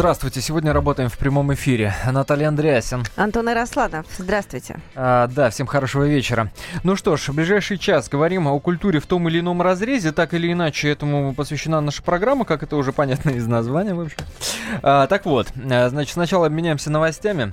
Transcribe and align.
Здравствуйте. 0.00 0.40
Сегодня 0.40 0.72
работаем 0.72 1.10
в 1.10 1.18
прямом 1.18 1.52
эфире. 1.52 1.92
Наталья 2.10 2.48
Андреасин. 2.48 3.04
Антон 3.16 3.50
Ярославов. 3.50 4.06
Здравствуйте. 4.16 4.80
А, 4.94 5.26
да, 5.26 5.50
всем 5.50 5.66
хорошего 5.66 6.04
вечера. 6.04 6.50
Ну 6.84 6.96
что 6.96 7.18
ж, 7.18 7.28
в 7.28 7.34
ближайший 7.34 7.76
час 7.76 8.08
говорим 8.08 8.48
о 8.48 8.58
культуре 8.60 8.98
в 8.98 9.04
том 9.04 9.28
или 9.28 9.40
ином 9.40 9.60
разрезе. 9.60 10.12
Так 10.12 10.32
или 10.32 10.50
иначе, 10.50 10.88
этому 10.88 11.34
посвящена 11.34 11.82
наша 11.82 12.02
программа, 12.02 12.46
как 12.46 12.62
это 12.62 12.76
уже 12.76 12.92
понятно 12.94 13.28
из 13.28 13.46
названия, 13.46 13.92
в 13.92 14.00
общем. 14.00 14.16
А, 14.82 15.06
так 15.06 15.26
вот, 15.26 15.48
а, 15.70 15.90
значит, 15.90 16.14
сначала 16.14 16.46
обменяемся 16.46 16.90
новостями. 16.90 17.52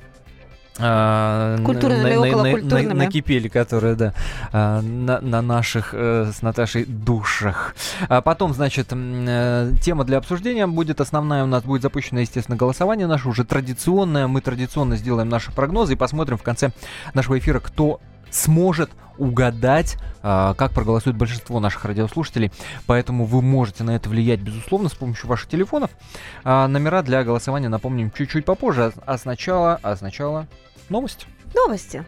А, 0.79 1.57
культурными, 1.63 2.13
на, 2.13 2.19
околокультурными. 2.19 2.87
На, 2.87 2.93
на, 2.93 3.05
накипели, 3.05 3.47
которые, 3.47 3.95
да, 3.95 4.13
а, 4.51 4.81
на, 4.81 5.19
на 5.21 5.41
наших 5.41 5.89
э, 5.93 6.31
с 6.33 6.41
Наташей 6.41 6.85
душах. 6.85 7.75
А 8.09 8.21
потом, 8.21 8.53
значит, 8.53 8.87
э, 8.91 9.71
тема 9.81 10.03
для 10.03 10.17
обсуждения 10.17 10.67
будет 10.67 11.01
основная. 11.01 11.43
У 11.43 11.47
нас 11.47 11.63
будет 11.63 11.81
запущено, 11.81 12.19
естественно, 12.19 12.57
голосование 12.57 13.07
наше 13.07 13.27
уже 13.27 13.43
традиционное. 13.43 14.27
Мы 14.27 14.41
традиционно 14.41 14.97
сделаем 14.97 15.29
наши 15.29 15.51
прогнозы 15.51 15.93
и 15.93 15.95
посмотрим 15.95 16.37
в 16.37 16.43
конце 16.43 16.71
нашего 17.13 17.37
эфира, 17.39 17.59
кто 17.59 17.99
сможет 18.29 18.91
угадать, 19.17 19.97
как 20.21 20.71
проголосует 20.73 21.15
большинство 21.15 21.59
наших 21.59 21.85
радиослушателей. 21.85 22.51
Поэтому 22.85 23.25
вы 23.25 23.41
можете 23.41 23.83
на 23.83 23.95
это 23.95 24.09
влиять, 24.09 24.41
безусловно, 24.41 24.89
с 24.89 24.93
помощью 24.93 25.27
ваших 25.27 25.49
телефонов. 25.49 25.89
номера 26.43 27.01
для 27.01 27.23
голосования, 27.23 27.69
напомним, 27.69 28.11
чуть-чуть 28.11 28.45
попозже. 28.45 28.93
А 29.07 29.17
сначала, 29.17 29.79
а 29.81 29.95
сначала 29.95 30.45
Новости. 30.89 31.27
Новости 31.53 32.05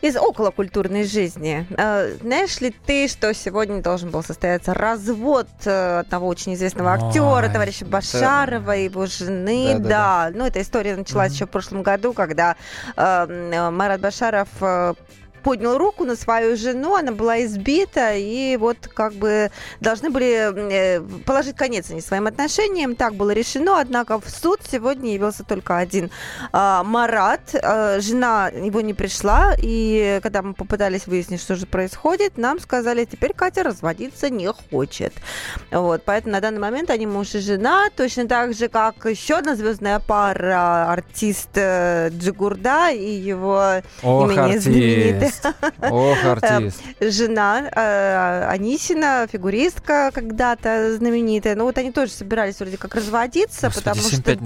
из 0.00 0.16
околокультурной 0.16 1.04
жизни. 1.04 1.66
Э, 1.76 2.16
знаешь 2.20 2.60
ли 2.60 2.70
ты, 2.70 3.08
что 3.08 3.32
сегодня 3.34 3.82
должен 3.82 4.10
был 4.10 4.22
состояться 4.22 4.72
развод 4.72 5.48
э, 5.64 6.00
одного 6.00 6.26
очень 6.26 6.54
известного 6.54 6.92
актера, 6.94 7.48
товарища 7.48 7.84
Башарова, 7.84 8.76
и 8.76 8.84
его 8.84 9.06
жены? 9.06 9.74
Да, 9.78 9.78
да, 9.78 9.88
да. 9.88 10.38
Ну, 10.38 10.46
эта 10.46 10.62
история 10.62 10.96
началась 10.96 11.28
угу. 11.28 11.34
еще 11.34 11.46
в 11.46 11.50
прошлом 11.50 11.82
году, 11.82 12.12
когда 12.12 12.56
э, 12.96 13.70
Марат 13.70 14.00
Башаров 14.00 14.48
э, 14.60 14.94
поднял 15.42 15.78
руку 15.78 16.04
на 16.04 16.16
свою 16.16 16.56
жену, 16.56 16.94
она 16.96 17.12
была 17.12 17.42
избита, 17.44 18.14
и 18.14 18.56
вот 18.56 18.76
как 18.88 19.14
бы 19.14 19.50
должны 19.80 20.10
были 20.10 20.50
э, 20.72 21.00
положить 21.24 21.56
конец 21.56 21.90
они 21.90 22.00
своим 22.00 22.26
отношениям. 22.26 22.94
Так 22.94 23.14
было 23.14 23.30
решено, 23.30 23.80
однако 23.80 24.20
в 24.20 24.28
суд 24.28 24.60
сегодня 24.70 25.12
явился 25.12 25.44
только 25.44 25.78
один 25.78 26.10
а, 26.52 26.82
Марат. 26.84 27.54
А, 27.54 28.00
жена 28.00 28.48
его 28.48 28.80
не 28.80 28.94
пришла, 28.94 29.54
и 29.58 30.20
когда 30.22 30.42
мы 30.42 30.54
попытались 30.54 31.06
выяснить, 31.06 31.40
что 31.40 31.56
же 31.56 31.66
происходит, 31.66 32.38
нам 32.38 32.60
сказали, 32.60 33.04
теперь 33.04 33.32
Катя 33.32 33.62
разводиться 33.62 34.30
не 34.30 34.48
хочет. 34.52 35.14
Вот, 35.70 36.02
поэтому 36.04 36.32
на 36.32 36.40
данный 36.40 36.60
момент 36.60 36.90
они 36.90 37.06
муж 37.06 37.34
и 37.34 37.40
жена, 37.40 37.88
точно 37.96 38.26
так 38.26 38.54
же, 38.54 38.68
как 38.68 39.04
еще 39.04 39.36
одна 39.36 39.56
звездная 39.56 40.00
пара, 40.00 40.90
артист 40.90 41.50
э, 41.54 42.10
Джигурда 42.10 42.90
и 42.90 43.10
его 43.10 43.82
Ох, 44.02 44.30
имени 44.30 44.58
знаменитый 44.58 45.29
Ох, 45.80 46.24
артист. 46.24 46.82
Жена 47.00 47.70
э, 47.74 48.46
Анисина, 48.48 49.26
фигуристка 49.30 50.10
когда-то 50.12 50.96
знаменитая. 50.96 51.54
Ну 51.56 51.64
вот 51.64 51.78
они 51.78 51.92
тоже 51.92 52.12
собирались 52.12 52.58
вроде 52.60 52.76
как 52.76 52.94
разводиться, 52.94 53.70
потому 53.70 54.00
что... 54.00 54.38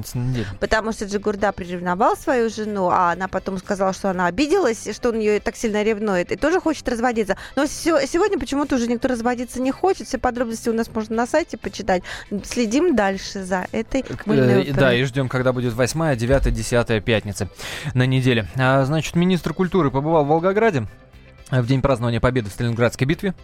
Потому 0.60 0.92
что 0.92 1.04
Джигурда 1.04 1.52
приревновал 1.52 2.16
свою 2.16 2.50
жену, 2.50 2.88
а 2.90 3.12
она 3.12 3.28
потом 3.28 3.58
сказала, 3.58 3.92
что 3.92 4.10
она 4.10 4.26
обиделась, 4.26 4.88
что 4.94 5.10
он 5.10 5.18
ее 5.18 5.40
так 5.40 5.56
сильно 5.56 5.82
ревнует, 5.82 6.32
и 6.32 6.36
тоже 6.36 6.60
хочет 6.60 6.88
разводиться. 6.88 7.36
Но 7.56 7.66
сегодня 7.66 8.38
почему-то 8.38 8.76
уже 8.76 8.86
никто 8.86 9.08
разводиться 9.08 9.60
не 9.60 9.70
хочет. 9.70 10.08
Все 10.08 10.18
подробности 10.18 10.68
у 10.68 10.72
нас 10.72 10.88
можно 10.92 11.16
на 11.16 11.26
сайте 11.26 11.56
почитать. 11.56 12.02
Следим 12.44 12.96
дальше 12.96 13.44
за 13.44 13.66
этой 13.72 14.04
мыльной 14.26 14.64
э, 14.64 14.72
Да, 14.72 14.94
и 14.94 15.04
ждем, 15.04 15.28
когда 15.28 15.52
будет 15.52 15.74
8, 15.74 16.16
9, 16.16 16.52
10 16.52 17.04
пятница 17.04 17.48
на 17.94 18.06
неделе. 18.06 18.46
А, 18.56 18.84
значит, 18.84 19.16
министр 19.16 19.54
культуры 19.54 19.90
побывал 19.90 20.24
в 20.24 20.28
Волгограде 20.28 20.73
в 21.50 21.66
день 21.66 21.82
празднования 21.82 22.20
победы 22.20 22.50
в 22.50 22.52
Сталинградской 22.52 23.06
битве 23.06 23.34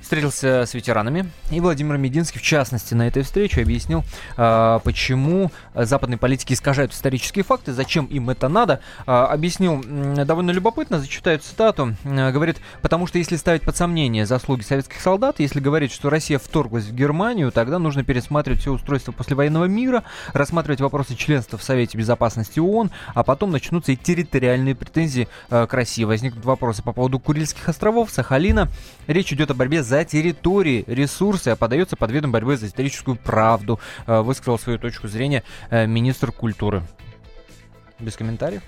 встретился 0.00 0.66
с 0.66 0.74
ветеранами, 0.74 1.30
и 1.50 1.60
Владимир 1.60 1.96
Мединский, 1.96 2.40
в 2.40 2.42
частности, 2.42 2.94
на 2.94 3.06
этой 3.06 3.22
встрече 3.22 3.62
объяснил, 3.62 4.04
а, 4.36 4.78
почему 4.80 5.50
западные 5.74 6.18
политики 6.18 6.52
искажают 6.52 6.92
исторические 6.92 7.44
факты, 7.44 7.72
зачем 7.72 8.06
им 8.06 8.30
это 8.30 8.48
надо. 8.48 8.80
А, 9.06 9.26
объяснил 9.26 9.84
довольно 10.24 10.50
любопытно, 10.50 11.00
зачитаю 11.00 11.38
цитату, 11.38 11.94
говорит, 12.04 12.58
потому 12.82 13.06
что 13.06 13.18
если 13.18 13.36
ставить 13.36 13.62
под 13.62 13.76
сомнение 13.76 14.26
заслуги 14.26 14.62
советских 14.62 15.00
солдат, 15.00 15.40
если 15.40 15.60
говорить, 15.60 15.92
что 15.92 16.10
Россия 16.10 16.38
вторглась 16.38 16.84
в 16.84 16.94
Германию, 16.94 17.52
тогда 17.52 17.78
нужно 17.78 18.04
пересматривать 18.04 18.60
все 18.60 18.72
устройство 18.72 19.12
послевоенного 19.12 19.66
мира, 19.66 20.04
рассматривать 20.32 20.80
вопросы 20.80 21.14
членства 21.14 21.58
в 21.58 21.62
Совете 21.62 21.98
Безопасности 21.98 22.58
ООН, 22.58 22.90
а 23.14 23.22
потом 23.22 23.50
начнутся 23.50 23.92
и 23.92 23.96
территориальные 23.96 24.74
претензии 24.74 25.28
к 25.48 25.68
России. 25.72 26.04
Возникнут 26.04 26.44
вопросы 26.44 26.82
по 26.82 26.92
поводу 26.92 27.18
Курильских 27.18 27.68
островов, 27.68 28.10
Сахалина. 28.10 28.68
Речь 29.06 29.32
идет 29.32 29.50
о 29.50 29.54
борьбе 29.54 29.82
за 29.82 29.89
территории, 30.04 30.84
ресурсы, 30.86 31.48
а 31.48 31.56
подается 31.56 31.96
под 31.96 32.10
видом 32.10 32.32
борьбы 32.32 32.56
за 32.56 32.66
историческую 32.66 33.16
правду, 33.16 33.80
э, 34.06 34.20
высказал 34.20 34.58
свою 34.58 34.78
точку 34.78 35.08
зрения 35.08 35.42
э, 35.70 35.86
министр 35.86 36.32
культуры. 36.32 36.82
Без 37.98 38.16
комментариев? 38.16 38.62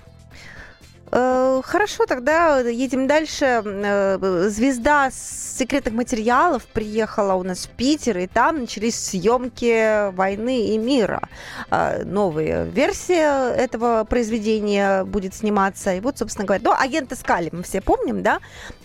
Э, 1.15 1.61
хорошо, 1.63 2.07
тогда 2.07 2.61
едем 2.61 3.07
дальше. 3.07 3.63
Э, 3.65 4.49
звезда 4.49 5.11
секретных 5.13 5.93
материалов 5.93 6.65
приехала 6.65 7.35
у 7.35 7.43
нас 7.43 7.67
в 7.67 7.69
Питер, 7.69 8.17
и 8.17 8.27
там 8.27 8.61
начались 8.61 8.99
съемки 8.99 10.11
«Войны 10.13 10.69
и 10.69 10.79
мира». 10.79 11.29
Э, 11.71 12.03
новая 12.05 12.65
версия 12.65 13.53
этого 13.53 14.05
произведения 14.05 15.05
будет 15.05 15.35
сниматься. 15.35 15.93
И 15.93 16.01
вот, 16.01 16.17
собственно 16.17 16.47
говоря, 16.47 16.63
ну, 16.65 16.73
агента 16.73 17.15
Скали 17.15 17.51
мы 17.53 17.63
все 17.63 17.83
помним, 17.83 18.23
да, 18.23 18.39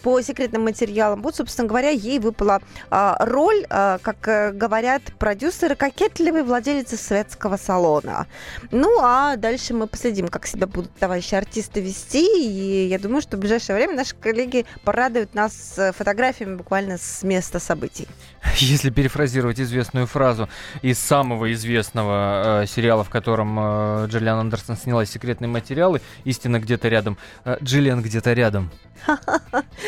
по 0.04 0.22
секретным 0.22 0.66
материалам. 0.66 1.22
Вот, 1.22 1.38
собственно 1.38 1.68
говоря, 1.68 1.92
ей 1.92 2.20
выпала 2.20 2.62
роль, 2.90 3.66
как 3.68 4.58
говорят 4.58 5.02
продюсеры, 5.18 5.76
кокетливой 5.76 6.44
владелицы 6.44 6.98
светского 6.98 7.58
салона. 7.58 8.28
Ну, 8.72 9.00
а 9.02 9.36
дальше 9.38 9.74
мы 9.74 9.88
последим, 9.88 10.28
как 10.28 10.46
себя 10.46 10.68
будут 10.68 10.94
товарищи 10.96 11.36
артисты 11.36 11.80
вести 11.82 12.17
и 12.20 12.88
я 12.88 13.00
думаю, 13.00 13.22
что 13.22 13.38
в 13.38 13.40
ближайшее 13.40 13.76
время 13.76 13.96
наши 13.96 14.16
коллеги 14.16 14.66
порадуют 14.84 15.34
нас 15.34 15.80
фотографиями 15.96 16.56
буквально 16.56 16.98
с 16.98 17.24
места 17.24 17.60
событий. 17.60 18.08
Если 18.58 18.90
перефразировать 18.90 19.60
известную 19.60 20.08
фразу 20.08 20.50
из 20.82 21.00
самого 21.00 21.52
известного 21.54 22.64
э, 22.64 22.68
сериала, 22.68 23.04
в 23.04 23.10
котором 23.10 23.58
э, 23.60 24.08
Джиллиан 24.08 24.40
Андерсон 24.40 24.78
снялась 24.78 25.10
«Секретные 25.10 25.50
материалы», 25.50 26.02
«Истина 26.24 26.60
где-то 26.60 26.88
рядом», 26.88 27.18
э, 27.46 27.58
Джиллиан 27.62 28.02
где-то 28.02 28.34
рядом. 28.34 28.72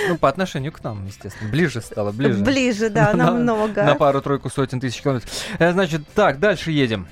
Ну, 0.08 0.18
по 0.18 0.30
отношению 0.30 0.72
к 0.72 0.84
нам, 0.84 1.06
естественно. 1.06 1.50
Ближе 1.50 1.82
стало, 1.82 2.12
ближе. 2.12 2.44
Ближе, 2.44 2.90
да, 2.90 3.14
намного. 3.14 3.84
На 3.84 3.96
пару-тройку 3.96 4.50
сотен 4.50 4.80
тысяч 4.80 5.02
километров. 5.02 5.30
Э, 5.60 5.72
значит, 5.72 6.02
так, 6.16 6.40
дальше 6.40 6.72
едем. 6.72 7.08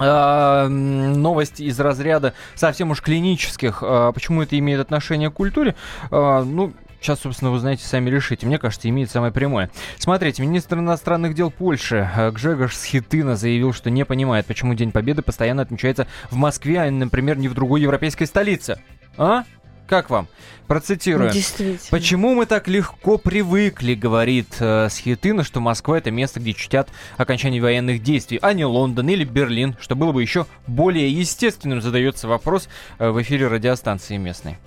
Uh, 0.00 0.66
новость 0.66 1.60
из 1.60 1.78
разряда 1.78 2.32
совсем 2.54 2.90
уж 2.90 3.02
клинических. 3.02 3.82
Uh, 3.82 4.12
почему 4.14 4.42
это 4.42 4.58
имеет 4.58 4.80
отношение 4.80 5.30
к 5.30 5.34
культуре? 5.34 5.74
Uh, 6.10 6.42
ну, 6.42 6.72
Сейчас, 7.00 7.20
собственно, 7.20 7.50
вы 7.50 7.58
знаете, 7.58 7.86
сами 7.86 8.10
решите. 8.10 8.46
Мне 8.46 8.58
кажется, 8.58 8.88
имеет 8.88 9.10
самое 9.10 9.32
прямое. 9.32 9.70
Смотрите, 9.96 10.42
министр 10.42 10.78
иностранных 10.78 11.34
дел 11.34 11.50
Польши 11.50 12.10
Гжегош 12.34 12.76
Схитына 12.76 13.36
заявил, 13.36 13.72
что 13.72 13.88
не 13.88 14.04
понимает, 14.04 14.44
почему 14.44 14.74
День 14.74 14.92
Победы 14.92 15.22
постоянно 15.22 15.62
отмечается 15.62 16.06
в 16.30 16.36
Москве, 16.36 16.80
а, 16.80 16.90
например, 16.90 17.38
не 17.38 17.48
в 17.48 17.54
другой 17.54 17.80
европейской 17.80 18.26
столице. 18.26 18.82
А? 19.16 19.44
Как 19.90 20.08
вам? 20.08 20.28
Процитирую. 20.68 21.32
Действительно. 21.32 21.90
Почему 21.90 22.36
мы 22.36 22.46
так 22.46 22.68
легко 22.68 23.18
привыкли, 23.18 23.94
говорит 23.94 24.54
э, 24.60 24.88
Схитына, 24.88 25.42
что 25.42 25.58
Москва 25.58 25.98
это 25.98 26.12
место, 26.12 26.38
где 26.38 26.54
чтят 26.54 26.90
окончание 27.16 27.60
военных 27.60 28.00
действий, 28.00 28.38
а 28.40 28.52
не 28.52 28.64
Лондон 28.64 29.08
или 29.08 29.24
Берлин, 29.24 29.76
что 29.80 29.96
было 29.96 30.12
бы 30.12 30.22
еще 30.22 30.46
более 30.68 31.10
естественным, 31.10 31.82
задается 31.82 32.28
вопрос 32.28 32.68
э, 33.00 33.10
в 33.10 33.20
эфире 33.20 33.48
радиостанции 33.48 34.16
местной. 34.16 34.58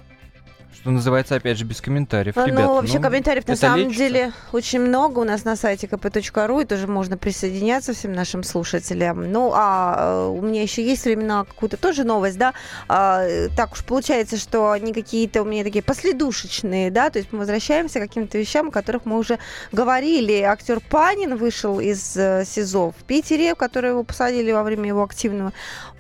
Что 0.84 0.92
называется, 0.92 1.36
опять 1.36 1.58
же, 1.58 1.64
без 1.64 1.80
комментариев. 1.80 2.36
Ребята, 2.36 2.68
ну, 2.68 2.74
вообще 2.74 2.98
ну, 2.98 3.04
комментариев 3.04 3.48
на 3.48 3.56
самом 3.56 3.78
лечится. 3.78 3.98
деле 3.98 4.34
очень 4.52 4.82
много 4.82 5.20
у 5.20 5.24
нас 5.24 5.46
на 5.46 5.56
сайте 5.56 5.88
kp.ru, 5.88 6.62
и 6.62 6.66
тоже 6.66 6.88
можно 6.88 7.18
присоединяться 7.18 7.94
всем 7.94 8.12
нашим 8.12 8.44
слушателям. 8.44 9.32
Ну, 9.32 9.54
а 9.56 9.96
э, 9.98 10.28
у 10.28 10.42
меня 10.42 10.62
еще 10.62 10.86
есть 10.86 11.06
времена 11.06 11.46
какую-то 11.46 11.78
тоже 11.78 12.04
новость, 12.04 12.38
да, 12.38 12.54
А, 12.90 13.24
э, 13.24 13.48
так 13.56 13.72
уж 13.72 13.86
получается, 13.86 14.36
что 14.36 14.72
они 14.72 14.92
какие-то 14.92 15.44
у 15.44 15.46
меня 15.46 15.64
такие 15.64 15.84
последушечные, 15.84 16.92
да, 16.92 17.10
то 17.10 17.20
есть 17.20 17.32
мы 17.32 17.40
возвращаемся 17.40 18.00
к 18.00 18.02
каким-то 18.02 18.38
вещам, 18.38 18.68
о 18.68 18.72
которых 18.72 19.06
мы 19.06 19.18
уже 19.18 19.40
говорили. 19.72 20.42
Актер 20.42 20.82
Панин 20.82 21.38
вышел 21.38 21.80
из 21.80 22.18
э, 22.18 22.44
СИЗО 22.46 22.92
в 22.92 23.06
Питере, 23.06 23.56
который 23.56 23.92
его 23.92 24.04
посадили 24.04 24.52
во 24.52 24.64
время 24.64 24.90
его 24.90 25.02
активного 25.02 25.54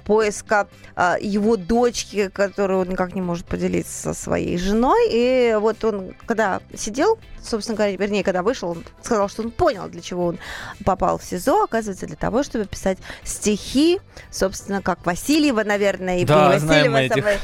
поиска 0.06 0.68
а, 0.96 1.18
его 1.20 1.58
дочки, 1.58 2.30
которую 2.30 2.82
он 2.82 2.90
никак 2.90 3.16
не 3.16 3.22
может 3.22 3.46
поделиться 3.46 4.14
со 4.14 4.14
своей 4.14 4.58
женой. 4.58 5.10
И 5.12 5.58
вот 5.60 5.84
он, 5.84 6.14
когда 6.26 6.62
сидел, 6.76 7.18
собственно 7.42 7.76
говоря, 7.76 7.96
вернее, 7.96 8.24
когда 8.24 8.44
вышел, 8.44 8.70
он 8.70 8.84
сказал, 9.02 9.30
что 9.30 9.44
он 9.44 9.52
понял, 9.52 9.88
для 9.88 10.02
чего 10.02 10.28
он 10.28 10.40
попал 10.86 11.18
в 11.18 11.24
СИЗО, 11.24 11.64
оказывается, 11.64 12.06
для 12.08 12.16
того, 12.16 12.44
чтобы 12.44 12.66
писать 12.66 12.98
стихи, 13.24 14.00
собственно, 14.32 14.82
как 14.82 15.06
Васильева, 15.06 15.64
наверное, 15.64 16.20
и 16.20 16.26
Да, 16.26 16.50
Васильева 16.50 16.98
я 16.98 17.10
думаю, 17.10 17.40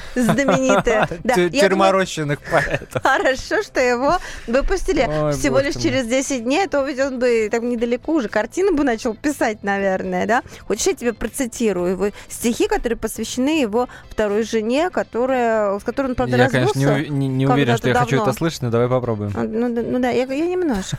Терморощенных 1.52 2.40
поэтов. 2.42 3.02
Хорошо, 3.02 3.62
что 3.64 3.80
его 3.80 4.18
выпустили 4.48 5.32
всего 5.34 5.60
лишь 5.60 5.76
через 5.76 6.06
10 6.08 6.44
дней, 6.44 6.66
а 6.66 6.70
то 6.70 6.84
ведь 6.84 7.00
он 7.00 7.20
бы 7.20 7.50
там 7.52 7.70
недалеко 7.70 8.14
уже 8.14 8.30
картину 8.30 8.76
бы 8.76 8.84
начал 8.84 9.14
писать, 9.14 9.64
наверное, 9.64 10.26
да? 10.26 10.44
Хочешь, 10.68 10.88
я 10.88 10.94
тебе 10.94 11.14
процитирую 11.14 11.92
его 11.92 12.10
стихи, 12.30 12.49
которые 12.68 12.98
посвящены 12.98 13.62
его 13.62 13.88
второй 14.10 14.44
жене, 14.44 14.90
которая, 14.90 15.78
с 15.80 15.84
которой 15.84 16.07
он, 16.07 16.16
правда, 16.16 16.38
Я, 16.38 16.50
конечно, 16.50 16.80
не, 16.80 16.86
развелся. 16.86 17.12
ув- 17.12 17.18
не- 17.18 17.28
не 17.28 17.48
уверен, 17.48 17.78
что 17.78 17.88
я 17.90 17.96
хочу 17.96 18.16
давно. 18.18 18.30
это 18.30 18.38
слышать, 18.38 18.62
но 18.62 18.69
давай 18.69 18.88
попробуем. 18.88 19.31
А, 19.36 19.44
Ну, 19.44 19.74
да- 19.74 19.81
ну 19.84 20.00
да, 20.00 20.10
я, 20.10 20.24
я 20.25 20.46
немножко, 20.46 20.98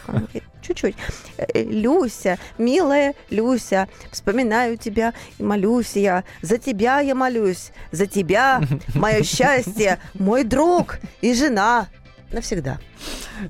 чуть-чуть. 0.63 0.97
Э, 1.37 1.63
Люся, 1.63 2.39
милая 2.59 3.15
Люся, 3.31 3.89
вспоминаю 4.11 4.77
тебя 4.77 5.13
и 5.39 5.43
молюсь 5.43 5.97
я. 5.97 6.25
За 6.43 6.59
тебя 6.59 7.01
я 7.01 7.15
молюсь, 7.15 7.73
за 7.93 8.07
тебя, 8.07 8.61
мое 8.95 9.23
счастье, 9.23 9.99
мой 10.15 10.45
друг 10.45 10.99
и 11.21 11.35
жена. 11.35 11.87
Навсегда. 12.33 12.79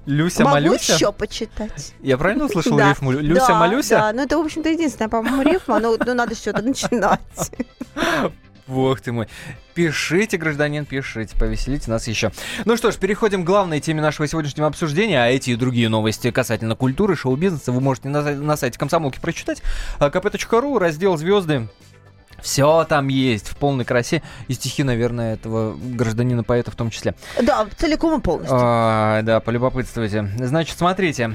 Люся 0.07 0.45
Могу 0.45 0.55
Малюся? 0.55 0.95
еще 0.95 1.13
почитать. 1.13 1.95
Я 2.01 2.17
правильно 2.17 2.47
услышал 2.47 2.77
Да. 2.77 2.91
рифму? 2.91 3.13
Люся 3.13 3.49
да, 3.49 3.59
Малюся? 3.59 3.97
Да, 3.97 4.13
ну 4.13 4.23
это, 4.23 4.39
в 4.39 4.41
общем-то, 4.41 4.69
единственная, 4.69 5.09
по-моему, 5.09 5.43
рифма, 5.43 5.79
но 5.81 5.97
ну, 5.99 6.15
надо 6.15 6.35
что-то 6.35 6.63
начинать. 6.63 7.21
Бог 8.67 9.01
ты 9.01 9.13
мой. 9.13 9.27
Пишите, 9.75 10.37
гражданин, 10.37 10.87
пишите, 10.87 11.37
повеселите 11.37 11.91
нас 11.91 12.07
еще. 12.07 12.31
Ну 12.65 12.77
что 12.77 12.93
ж, 12.93 12.97
переходим 12.97 13.43
к 13.43 13.47
главной 13.47 13.81
теме 13.81 14.01
нашего 14.01 14.29
сегодняшнего 14.29 14.69
обсуждения, 14.69 15.23
а 15.23 15.27
эти 15.27 15.51
и 15.51 15.57
другие 15.57 15.89
новости 15.89 16.31
касательно 16.31 16.77
культуры, 16.77 17.17
шоу-бизнеса 17.17 17.73
вы 17.73 17.81
можете 17.81 18.09
на, 18.09 18.23
на 18.23 18.57
сайте 18.57 18.79
комсомолки 18.79 19.19
прочитать. 19.19 19.63
А, 19.99 20.09
kp.ru, 20.09 20.79
раздел 20.79 21.17
«Звезды». 21.17 21.69
Все 22.43 22.85
там 22.85 23.09
есть 23.09 23.49
в 23.49 23.57
полной 23.57 23.85
красе. 23.85 24.23
И 24.49 24.55
стихи, 24.55 24.83
наверное, 24.83 25.35
этого 25.35 25.77
гражданина-поэта 25.77 26.71
в 26.71 26.77
том 26.77 26.91
числе. 26.91 27.15
Да, 27.41 27.67
целиком 27.77 28.21
и 28.21 28.23
полностью. 28.23 28.57
А, 28.61 29.23
да, 29.23 29.41
полюбопытствуйте. 29.41 30.29
Значит, 30.39 30.79
смотрите, 30.79 31.31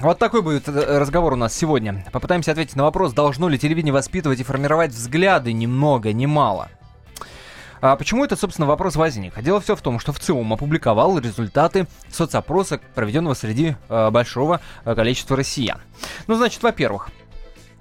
вот 0.00 0.18
такой 0.18 0.42
будет 0.42 0.68
э, 0.68 0.98
разговор 0.98 1.34
у 1.34 1.36
нас 1.36 1.54
сегодня. 1.54 2.04
Попытаемся 2.12 2.52
ответить 2.52 2.76
на 2.76 2.84
вопрос, 2.84 3.12
должно 3.12 3.48
ли 3.48 3.58
телевидение 3.58 3.92
воспитывать 3.92 4.40
и 4.40 4.44
формировать 4.44 4.92
взгляды 4.92 5.52
ни 5.52 5.66
много, 5.66 6.12
ни 6.12 6.26
мало. 6.26 6.68
А 7.80 7.96
почему 7.96 8.24
этот, 8.24 8.40
собственно, 8.40 8.66
вопрос 8.66 8.96
возник? 8.96 9.40
Дело 9.42 9.60
все 9.60 9.76
в 9.76 9.82
том, 9.82 9.98
что 9.98 10.12
ВЦИОМ 10.12 10.54
опубликовал 10.54 11.18
результаты 11.18 11.86
соцопроса, 12.10 12.80
проведенного 12.94 13.34
среди 13.34 13.76
э, 13.88 14.10
большого 14.10 14.60
э, 14.84 14.94
количества 14.94 15.36
россиян. 15.36 15.80
Ну, 16.26 16.36
значит, 16.36 16.62
во-первых, 16.62 17.10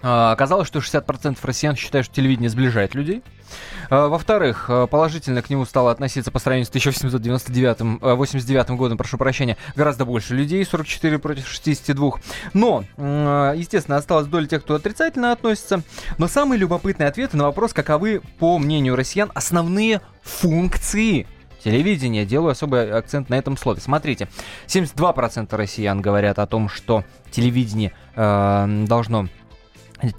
оказалось, 0.01 0.67
что 0.67 0.79
60% 0.79 1.37
россиян 1.41 1.75
считают, 1.75 2.05
что 2.05 2.15
телевидение 2.15 2.49
сближает 2.49 2.95
людей. 2.95 3.23
Э, 3.89 4.07
Во-вторых, 4.07 4.65
э, 4.69 4.87
положительно 4.89 5.41
к 5.41 5.49
нему 5.49 5.65
стало 5.65 5.91
относиться 5.91 6.31
по 6.31 6.39
сравнению 6.39 6.65
с 6.65 6.69
1899, 6.69 7.99
э, 8.01 8.13
89 8.13 8.77
годом, 8.77 8.97
прошу 8.97 9.17
прощения, 9.17 9.57
гораздо 9.75 10.05
больше 10.05 10.35
людей, 10.35 10.63
44 10.65 11.19
против 11.19 11.47
62. 11.47 12.13
Но, 12.53 12.83
естественно, 12.97 13.97
осталась 13.97 14.27
доля 14.27 14.47
тех, 14.47 14.63
кто 14.63 14.75
отрицательно 14.75 15.31
относится. 15.31 15.81
Но 16.17 16.27
самые 16.27 16.59
любопытные 16.59 17.07
ответы 17.07 17.37
на 17.37 17.45
вопрос, 17.45 17.73
каковы, 17.73 18.21
по 18.39 18.57
мнению 18.57 18.95
россиян, 18.95 19.31
основные 19.33 20.01
функции 20.23 21.27
телевидения. 21.63 22.25
Делаю 22.25 22.51
особый 22.51 22.91
акцент 22.91 23.29
на 23.29 23.35
этом 23.35 23.57
слове. 23.57 23.81
Смотрите, 23.81 24.27
72% 24.67 25.55
россиян 25.55 26.01
говорят 26.01 26.39
о 26.39 26.45
том, 26.45 26.69
что 26.69 27.03
телевидение 27.31 27.91
э, 28.15 28.85
должно 28.87 29.27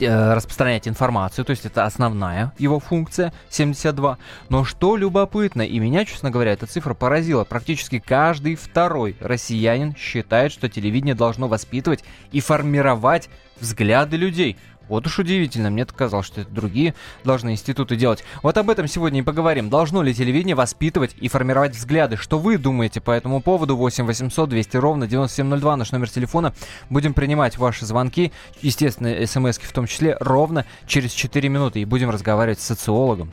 распространять 0.01 0.89
информацию, 0.89 1.45
то 1.45 1.51
есть 1.51 1.67
это 1.67 1.85
основная 1.85 2.53
его 2.59 2.81
функция, 2.81 3.33
72. 3.51 4.19
Но 4.49 4.65
что 4.65 4.97
любопытно, 4.97 5.63
и 5.63 5.79
меня, 5.79 6.05
честно 6.05 6.31
говоря, 6.31 6.53
эта 6.53 6.67
цифра 6.67 6.95
поразила, 6.95 7.45
практически 7.45 7.99
каждый 7.99 8.57
второй 8.57 9.17
россиянин 9.21 9.95
считает, 9.97 10.53
что 10.53 10.69
телевидение 10.69 11.15
должно 11.15 11.49
воспитывать 11.49 12.05
и 12.33 12.41
формировать 12.41 13.29
взгляды 13.61 14.17
людей. 14.17 14.57
Вот 14.89 15.07
уж 15.07 15.19
удивительно, 15.19 15.71
мне 15.71 15.85
казалось, 15.85 16.27
что 16.27 16.43
это 16.43 16.51
другие 16.51 16.95
должны 17.25 17.51
институты 17.51 17.97
делать. 17.97 18.25
Вот 18.43 18.57
об 18.57 18.71
этом 18.71 18.87
сегодня 18.87 19.21
и 19.21 19.23
поговорим. 19.23 19.69
Должно 19.69 20.03
ли 20.03 20.15
телевидение 20.15 20.55
воспитывать 20.55 21.15
и 21.21 21.29
формировать 21.29 21.75
взгляды? 21.75 22.17
Что 22.17 22.39
вы 22.39 22.59
думаете 22.59 23.01
по 23.01 23.11
этому 23.11 23.41
поводу? 23.41 23.77
8 23.77 24.07
800 24.07 24.49
200 24.49 24.77
ровно 24.77 25.07
9702, 25.07 25.77
наш 25.77 25.93
номер 25.93 26.09
телефона. 26.09 26.55
Будем 26.91 27.15
принимать 27.15 27.59
ваши 27.59 27.85
звонки, 27.85 28.33
естественно, 28.63 29.27
смс 29.27 29.59
в 29.59 29.73
том 29.73 29.87
числе, 29.87 30.17
ровно 30.21 30.65
через 30.87 31.13
4 31.13 31.49
минуты. 31.49 31.81
И 31.81 31.85
будем 31.85 32.11
разговаривать 32.11 32.61
с 32.61 32.65
социологом. 32.65 33.33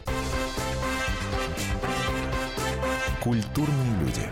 Культурные 3.22 4.00
люди. 4.02 4.30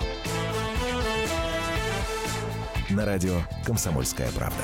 На 2.90 3.06
радио 3.06 3.36
«Комсомольская 3.66 4.30
правда». 4.32 4.64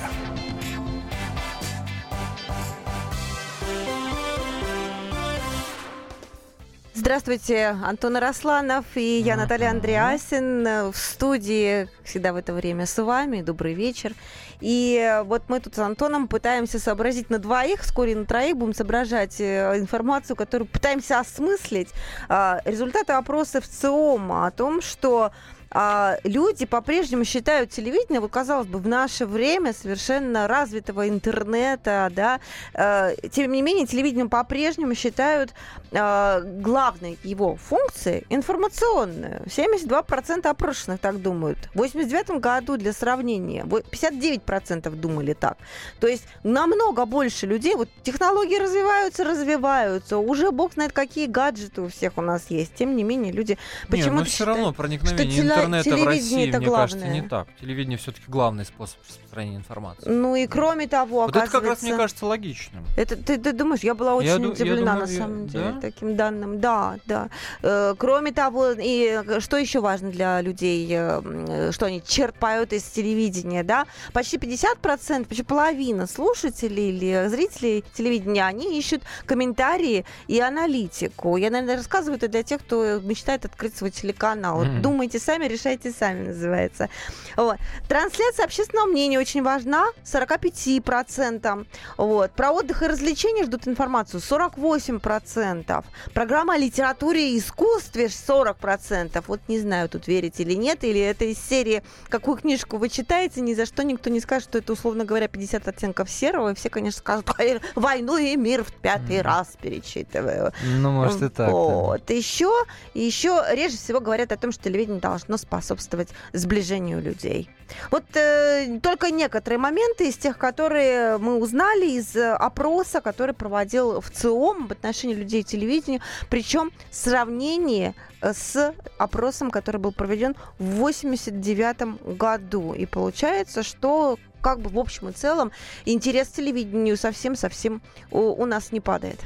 Здравствуйте, 6.99 7.77
Антон 7.83 8.17
Арасланов 8.17 8.83
и 8.95 9.19
я, 9.19 9.35
Наталья 9.35 9.69
Андреасин. 9.69 10.65
э, 10.65 10.91
В 10.91 10.97
студии 10.97 11.87
всегда 12.03 12.33
в 12.33 12.37
это 12.37 12.53
время 12.53 12.87
с 12.87 12.97
вами. 12.99 13.43
Добрый 13.43 13.75
вечер. 13.75 14.13
И 14.61 14.97
э, 14.99 15.21
вот 15.21 15.43
мы 15.47 15.59
тут 15.59 15.75
с 15.75 15.77
Антоном 15.77 16.27
пытаемся 16.27 16.79
сообразить 16.79 17.29
на 17.29 17.37
двоих, 17.37 17.81
вскоре 17.81 18.15
на 18.15 18.25
троих 18.25 18.57
будем 18.57 18.73
соображать 18.73 19.39
э, 19.39 19.77
информацию, 19.77 20.35
которую 20.35 20.67
пытаемся 20.67 21.19
осмыслить. 21.19 21.89
А, 22.29 22.61
Результаты 22.65 23.13
опроса 23.13 23.61
в 23.61 23.67
ЦИОМа 23.67 24.47
о 24.47 24.51
том, 24.51 24.81
что 24.81 25.31
а, 25.69 26.17
люди 26.23 26.65
по-прежнему 26.65 27.23
считают 27.25 27.71
телевидение, 27.71 28.19
вот 28.19 28.31
казалось 28.31 28.67
бы, 28.67 28.79
в 28.79 28.87
наше 28.87 29.25
время 29.25 29.73
совершенно 29.73 30.47
развитого 30.47 31.07
интернета, 31.09 32.09
да, 32.15 32.39
э, 32.73 33.15
тем 33.31 33.51
не 33.51 33.61
менее 33.61 33.85
телевидение 33.85 34.27
по-прежнему 34.29 34.95
считают 34.95 35.53
э, 35.91 36.41
главной 36.61 37.17
его 37.23 37.55
функцией 37.57 38.25
информационную. 38.29 39.41
72% 39.45 40.47
опрошенных 40.47 40.99
так 40.99 41.21
думают. 41.21 41.57
В 41.73 41.77
89 41.77 42.39
году, 42.41 42.77
для 42.77 42.93
сравнения, 42.93 43.63
во- 43.65 43.79
59% 43.81 44.89
думали 44.95 45.33
так. 45.33 45.57
То 45.99 46.07
есть 46.07 46.23
намного 46.43 47.05
больше 47.05 47.45
людей, 47.45 47.75
вот 47.75 47.89
технологии 48.03 48.57
развиваются, 48.57 49.23
развиваются, 49.23 50.17
уже 50.17 50.51
бог 50.51 50.73
знает, 50.73 50.91
какие 50.93 51.27
гаджеты 51.27 51.81
у 51.81 51.87
всех 51.89 52.17
у 52.17 52.21
нас 52.21 52.45
есть. 52.49 52.73
Тем 52.75 52.95
не 52.95 53.03
менее, 53.03 53.31
люди 53.31 53.57
почему-то 53.89 54.09
не, 54.11 54.17
но 54.19 54.23
все 54.25 54.31
считают- 54.37 54.57
равно 54.57 54.73
проникновение 54.73 55.56
интернета 55.65 55.97
в 55.97 56.05
России, 56.05 56.35
мне 56.35 56.51
кажется, 56.51 56.97
главное. 56.97 57.21
не 57.21 57.27
так. 57.27 57.47
Телевидение 57.59 57.97
все-таки 57.97 58.25
главный 58.27 58.65
способ 58.65 58.99
распространения 59.27 59.57
информации. 59.57 60.09
Ну 60.09 60.35
и 60.35 60.47
кроме 60.47 60.87
того, 60.87 61.21
Вот 61.21 61.29
это 61.31 61.39
как 61.39 61.45
раз, 61.45 61.53
оказывается... 61.55 61.85
мне 61.85 61.97
кажется, 61.97 62.25
логичным. 62.25 62.85
Это 62.95 63.15
ты, 63.15 63.37
ты 63.37 63.51
думаешь, 63.53 63.81
я 63.81 63.93
была 63.93 64.15
очень 64.15 64.27
Я 64.29 64.37
ду- 64.37 64.43
я 64.45 64.49
удивлена 64.49 64.93
думаю, 64.93 65.07
на 65.07 65.11
я- 65.11 65.17
самом 65.17 65.47
деле 65.47 65.71
да? 65.73 65.81
таким 65.81 66.15
данным. 66.15 66.59
Да, 66.59 66.97
да. 67.05 67.29
Э, 67.61 67.93
кроме 67.97 68.31
того, 68.31 68.71
и 68.71 69.21
э, 69.25 69.39
что 69.39 69.57
еще 69.57 69.79
важно 69.81 70.09
для 70.11 70.41
людей, 70.41 70.87
э, 70.89 71.71
что 71.71 71.85
они 71.85 72.01
черпают 72.05 72.73
из 72.73 72.83
телевидения, 72.83 73.63
да? 73.63 73.85
Почти 74.13 74.37
50%, 74.37 75.25
почти 75.25 75.43
половина 75.43 76.07
слушателей 76.07 76.89
или 76.89 77.27
зрителей 77.27 77.83
телевидения, 77.93 78.45
они 78.45 78.77
ищут 78.79 79.03
комментарии 79.25 80.05
и 80.27 80.39
аналитику. 80.39 81.37
Я, 81.37 81.49
наверное, 81.49 81.77
рассказываю 81.77 82.17
это 82.17 82.27
для 82.27 82.43
тех, 82.43 82.61
кто 82.61 82.99
мечтает 82.99 83.45
открыть 83.45 83.75
свой 83.75 83.91
телеканал. 83.91 84.63
Мгм. 84.63 84.81
Думайте 84.81 85.19
сами, 85.19 85.45
решайте 85.45 85.91
сами, 85.91 86.27
называется. 86.27 86.89
Вот. 87.35 87.57
Трансляция 87.87 88.45
общественного 88.45 88.85
мнения 88.87 89.19
очень 89.27 89.43
важна, 89.43 89.87
45%. 90.05 91.67
Вот. 91.97 92.31
Про 92.31 92.51
отдых 92.51 92.81
и 92.81 92.87
развлечения 92.87 93.43
ждут 93.43 93.67
информацию 93.67 94.21
48%. 94.21 95.83
Программа 96.13 96.53
о 96.53 96.57
литературе 96.57 97.33
и 97.33 97.39
искусстве 97.39 98.05
40%. 98.05 99.21
Вот 99.27 99.41
не 99.49 99.59
знаю, 99.59 99.89
тут 99.89 100.07
верить 100.07 100.39
или 100.39 100.53
нет, 100.53 100.85
или 100.85 101.01
это 101.01 101.25
из 101.25 101.39
серии 101.39 101.83
«Какую 102.07 102.37
книжку 102.37 102.77
вы 102.77 102.87
читаете?» 102.87 103.41
Ни 103.41 103.53
за 103.53 103.65
что 103.65 103.83
никто 103.83 104.09
не 104.09 104.21
скажет, 104.21 104.47
что 104.47 104.59
это, 104.59 104.71
условно 104.71 105.03
говоря, 105.03 105.27
50 105.27 105.67
оттенков 105.67 106.09
серого, 106.09 106.51
и 106.51 106.55
все, 106.55 106.69
конечно, 106.69 106.99
скажут 106.99 107.29
«Войну 107.75 108.17
и 108.17 108.37
мир 108.37 108.63
в 108.63 108.71
пятый 108.71 109.17
mm. 109.17 109.21
раз 109.23 109.49
перечитываю». 109.61 110.53
Ну, 110.63 110.91
может, 110.91 111.21
и 111.21 111.29
так. 111.29 111.51
Вот. 111.51 112.09
Еще, 112.09 112.51
еще 112.93 113.43
реже 113.51 113.75
всего 113.75 113.99
говорят 113.99 114.31
о 114.31 114.37
том, 114.37 114.53
что 114.53 114.63
телевидение 114.63 115.01
должно 115.01 115.35
способствовать 115.35 116.09
сближению 116.31 117.01
людей. 117.01 117.49
Вот 117.91 118.03
э, 118.15 118.79
только 118.81 119.06
некоторые 119.11 119.59
моменты 119.59 120.09
из 120.09 120.17
тех, 120.17 120.37
которые 120.37 121.17
мы 121.17 121.37
узнали 121.37 121.91
из 121.91 122.15
опроса, 122.15 123.01
который 123.01 123.33
проводил 123.33 124.01
в 124.01 124.09
ЦИОМ 124.09 124.65
об 124.65 124.71
отношении 124.71 125.15
людей 125.15 125.43
к 125.43 125.47
телевидению, 125.47 126.01
причем 126.29 126.71
сравнение 126.91 127.95
э, 128.21 128.33
с 128.33 128.73
опросом, 128.97 129.51
который 129.51 129.77
был 129.77 129.91
проведен 129.91 130.35
в 130.59 130.83
1989 130.83 132.17
году. 132.17 132.73
И 132.73 132.85
получается, 132.85 133.63
что 133.63 134.17
как 134.41 134.59
бы 134.59 134.69
в 134.69 134.79
общем 134.79 135.09
и 135.09 135.11
целом 135.11 135.51
интерес 135.85 136.29
к 136.29 136.33
телевидению 136.33 136.97
совсем-совсем 136.97 137.81
у 138.11 138.45
нас 138.45 138.71
не 138.71 138.79
падает 138.79 139.19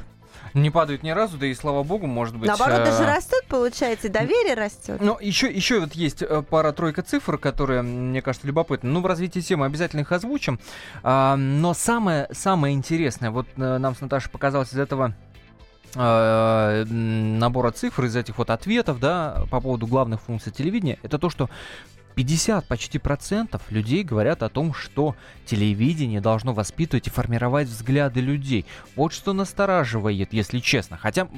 не 0.54 0.70
падают 0.70 1.02
ни 1.02 1.10
разу, 1.10 1.38
да 1.38 1.46
и 1.46 1.54
слава 1.54 1.82
богу, 1.82 2.06
может 2.06 2.36
быть. 2.36 2.48
Наоборот, 2.48 2.80
э... 2.80 2.84
даже 2.84 3.04
растет, 3.04 3.44
получается, 3.48 4.08
доверие 4.08 4.54
растет. 4.54 5.00
Но 5.00 5.18
еще, 5.20 5.50
еще 5.50 5.80
вот 5.80 5.94
есть 5.94 6.22
э, 6.22 6.42
пара-тройка 6.42 7.02
цифр, 7.02 7.38
которые, 7.38 7.82
мне 7.82 8.22
кажется, 8.22 8.46
любопытны. 8.46 8.90
Ну, 8.90 9.00
в 9.00 9.06
развитии 9.06 9.40
темы 9.40 9.66
обязательно 9.66 10.00
их 10.00 10.12
озвучим. 10.12 10.58
А, 11.02 11.36
но 11.36 11.74
самое, 11.74 12.28
самое 12.32 12.74
интересное, 12.74 13.30
вот 13.30 13.46
э, 13.56 13.78
нам 13.78 13.94
с 13.94 14.00
Наташей 14.00 14.30
показалось 14.30 14.72
из 14.72 14.78
этого 14.78 15.14
набора 15.94 17.70
цифр, 17.70 18.04
из 18.04 18.16
этих 18.16 18.38
вот 18.38 18.48
ответов, 18.48 18.98
да, 18.98 19.44
по 19.50 19.60
поводу 19.60 19.86
главных 19.86 20.22
функций 20.22 20.50
телевидения, 20.50 20.98
это 21.02 21.18
то, 21.18 21.28
что 21.28 21.50
50 22.14 22.66
почти 22.66 22.98
процентов 22.98 23.62
людей 23.70 24.02
говорят 24.02 24.42
о 24.42 24.48
том, 24.48 24.74
что 24.74 25.14
телевидение 25.46 26.20
должно 26.20 26.52
воспитывать 26.52 27.06
и 27.06 27.10
формировать 27.10 27.68
взгляды 27.68 28.20
людей. 28.20 28.66
Вот 28.96 29.12
что 29.12 29.32
настораживает, 29.32 30.32
если 30.32 30.58
честно. 30.58 30.96
Хотя 30.96 31.28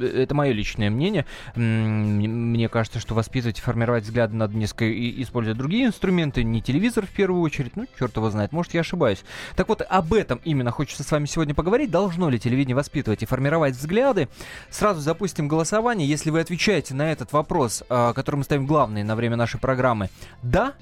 это 0.00 0.34
мое 0.34 0.52
личное 0.52 0.90
мнение. 0.90 1.26
Мне 1.54 2.68
кажется, 2.68 3.00
что 3.00 3.14
воспитывать 3.14 3.58
и 3.58 3.62
формировать 3.62 4.04
взгляды 4.04 4.34
надо 4.34 4.56
несколько 4.56 4.90
использовать 5.22 5.58
другие 5.58 5.86
инструменты, 5.86 6.42
не 6.42 6.62
телевизор 6.62 7.06
в 7.06 7.10
первую 7.10 7.42
очередь. 7.42 7.76
Ну, 7.76 7.86
черт 7.98 8.16
его 8.16 8.30
знает, 8.30 8.52
может, 8.52 8.74
я 8.74 8.80
ошибаюсь. 8.80 9.22
Так 9.56 9.68
вот, 9.68 9.82
об 9.88 10.14
этом 10.14 10.40
именно 10.44 10.70
хочется 10.70 11.02
с 11.02 11.10
вами 11.10 11.26
сегодня 11.26 11.54
поговорить. 11.54 11.90
Должно 11.90 12.28
ли 12.30 12.38
телевидение 12.38 12.76
воспитывать 12.76 13.22
и 13.22 13.26
формировать 13.26 13.74
взгляды? 13.74 14.28
Сразу 14.70 15.00
запустим 15.00 15.48
голосование. 15.48 16.08
Если 16.08 16.30
вы 16.30 16.40
отвечаете 16.40 16.94
на 16.94 17.10
этот 17.10 17.32
вопрос, 17.32 17.82
а, 17.88 18.12
который 18.12 18.36
мы 18.36 18.44
ставим 18.44 18.66
главный 18.66 19.02
на 19.02 19.16
время 19.16 19.36
нашей 19.36 19.60
программы, 19.60 20.10
да, 20.42 20.74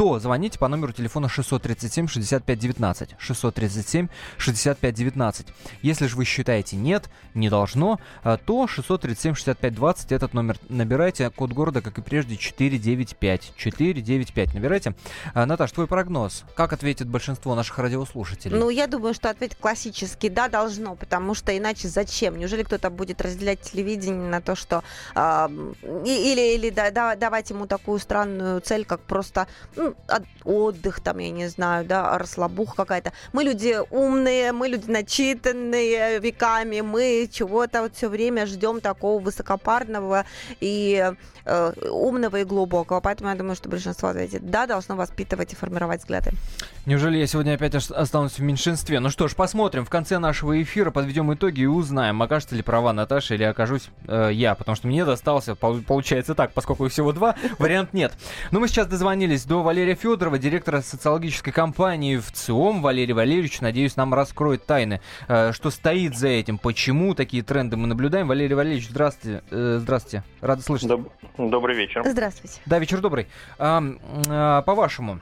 то 0.00 0.18
звоните 0.18 0.58
по 0.58 0.66
номеру 0.66 0.94
телефона 0.94 1.28
637 1.28 2.08
65 2.08 2.58
19. 2.58 3.16
637 3.18 4.08
65 4.38 4.94
19. 4.94 5.46
Если 5.82 6.06
же 6.06 6.16
вы 6.16 6.24
считаете 6.24 6.76
нет, 6.76 7.10
не 7.34 7.50
должно, 7.50 8.00
э, 8.24 8.38
то 8.42 8.66
637 8.66 9.34
65 9.34 9.74
20 9.74 10.12
этот 10.12 10.32
номер 10.32 10.56
набирайте. 10.70 11.28
Код 11.28 11.52
города, 11.52 11.82
как 11.82 11.98
и 11.98 12.00
прежде, 12.00 12.38
495. 12.38 13.52
495 13.54 14.54
набирайте. 14.54 14.94
Э, 15.34 15.44
Наташ, 15.44 15.70
твой 15.72 15.86
прогноз. 15.86 16.44
Как 16.54 16.72
ответит 16.72 17.06
большинство 17.06 17.54
наших 17.54 17.78
радиослушателей? 17.78 18.58
Ну, 18.58 18.70
я 18.70 18.86
думаю, 18.86 19.12
что 19.12 19.28
ответ 19.28 19.54
классический. 19.54 20.30
Да, 20.30 20.48
должно, 20.48 20.94
потому 20.94 21.34
что 21.34 21.54
иначе 21.54 21.88
зачем? 21.88 22.38
Неужели 22.38 22.62
кто-то 22.62 22.88
будет 22.88 23.20
разделять 23.20 23.60
телевидение 23.60 24.30
на 24.30 24.40
то, 24.40 24.54
что... 24.54 24.82
Э, 25.14 25.46
или 26.06 26.54
или 26.54 26.70
да, 26.70 27.16
давать 27.16 27.50
ему 27.50 27.66
такую 27.66 27.98
странную 27.98 28.62
цель, 28.62 28.86
как 28.86 29.00
просто... 29.00 29.46
Ну, 29.76 29.89
отдых, 30.44 31.00
там, 31.00 31.18
я 31.18 31.30
не 31.30 31.48
знаю, 31.48 31.84
да, 31.84 32.18
расслабуха 32.18 32.76
какая-то. 32.76 33.12
Мы 33.32 33.44
люди 33.44 33.76
умные, 33.90 34.52
мы 34.52 34.68
люди 34.68 34.90
начитанные 34.90 36.18
веками, 36.18 36.80
мы 36.80 37.28
чего-то 37.32 37.82
вот 37.82 37.94
все 37.94 38.08
время 38.08 38.46
ждем 38.46 38.80
такого 38.80 39.22
высокопарного 39.22 40.24
и 40.60 41.12
э, 41.44 41.72
умного 41.90 42.36
и 42.36 42.44
глубокого. 42.44 43.00
Поэтому 43.00 43.30
я 43.30 43.36
думаю, 43.36 43.56
что 43.56 43.68
большинство 43.68 44.08
ответит 44.08 44.50
да, 44.50 44.66
должно 44.66 44.96
воспитывать 44.96 45.52
и 45.52 45.56
формировать 45.56 46.00
взгляды. 46.00 46.32
Неужели 46.86 47.18
я 47.18 47.26
сегодня 47.26 47.54
опять 47.54 47.74
останусь 47.74 48.38
в 48.38 48.42
меньшинстве? 48.42 49.00
Ну 49.00 49.10
что 49.10 49.28
ж, 49.28 49.34
посмотрим. 49.34 49.84
В 49.84 49.90
конце 49.90 50.18
нашего 50.18 50.60
эфира 50.62 50.90
подведем 50.90 51.32
итоги 51.32 51.62
и 51.62 51.66
узнаем, 51.66 52.22
окажется 52.22 52.56
ли 52.56 52.62
права 52.62 52.92
Наташа 52.92 53.34
или 53.34 53.44
окажусь 53.44 53.90
э, 54.08 54.30
я. 54.32 54.54
Потому 54.54 54.76
что 54.76 54.88
мне 54.88 55.04
достался, 55.04 55.54
получается 55.54 56.34
так, 56.34 56.52
поскольку 56.52 56.88
всего 56.88 57.12
два, 57.12 57.36
вариант 57.58 57.92
нет. 57.92 58.12
Но 58.50 58.60
мы 58.60 58.68
сейчас 58.68 58.86
дозвонились 58.86 59.44
до 59.44 59.62
Валерия 59.62 59.79
Федорова, 59.80 60.38
директора 60.38 60.80
социологической 60.80 61.52
компании 61.52 62.16
в 62.16 62.30
ЦИОМ. 62.30 62.82
Валерий 62.82 63.14
Валерьевич, 63.14 63.60
надеюсь, 63.60 63.96
нам 63.96 64.12
раскроет 64.14 64.66
тайны, 64.66 65.00
э, 65.28 65.52
что 65.52 65.70
стоит 65.70 66.16
за 66.16 66.28
этим, 66.28 66.58
почему 66.58 67.14
такие 67.14 67.42
тренды 67.42 67.76
мы 67.76 67.86
наблюдаем. 67.86 68.28
Валерий 68.28 68.54
Валерьевич, 68.54 68.88
здравствуйте. 68.90 69.42
Э, 69.50 69.78
здравствуйте. 69.80 70.22
Рада 70.40 70.62
слышать. 70.62 70.88
Доб- 70.90 71.10
добрый 71.38 71.76
вечер. 71.76 72.02
Здравствуйте. 72.04 72.60
Да, 72.66 72.78
вечер 72.78 73.00
добрый. 73.00 73.26
А, 73.58 73.82
а, 74.28 74.62
по-вашему, 74.62 75.20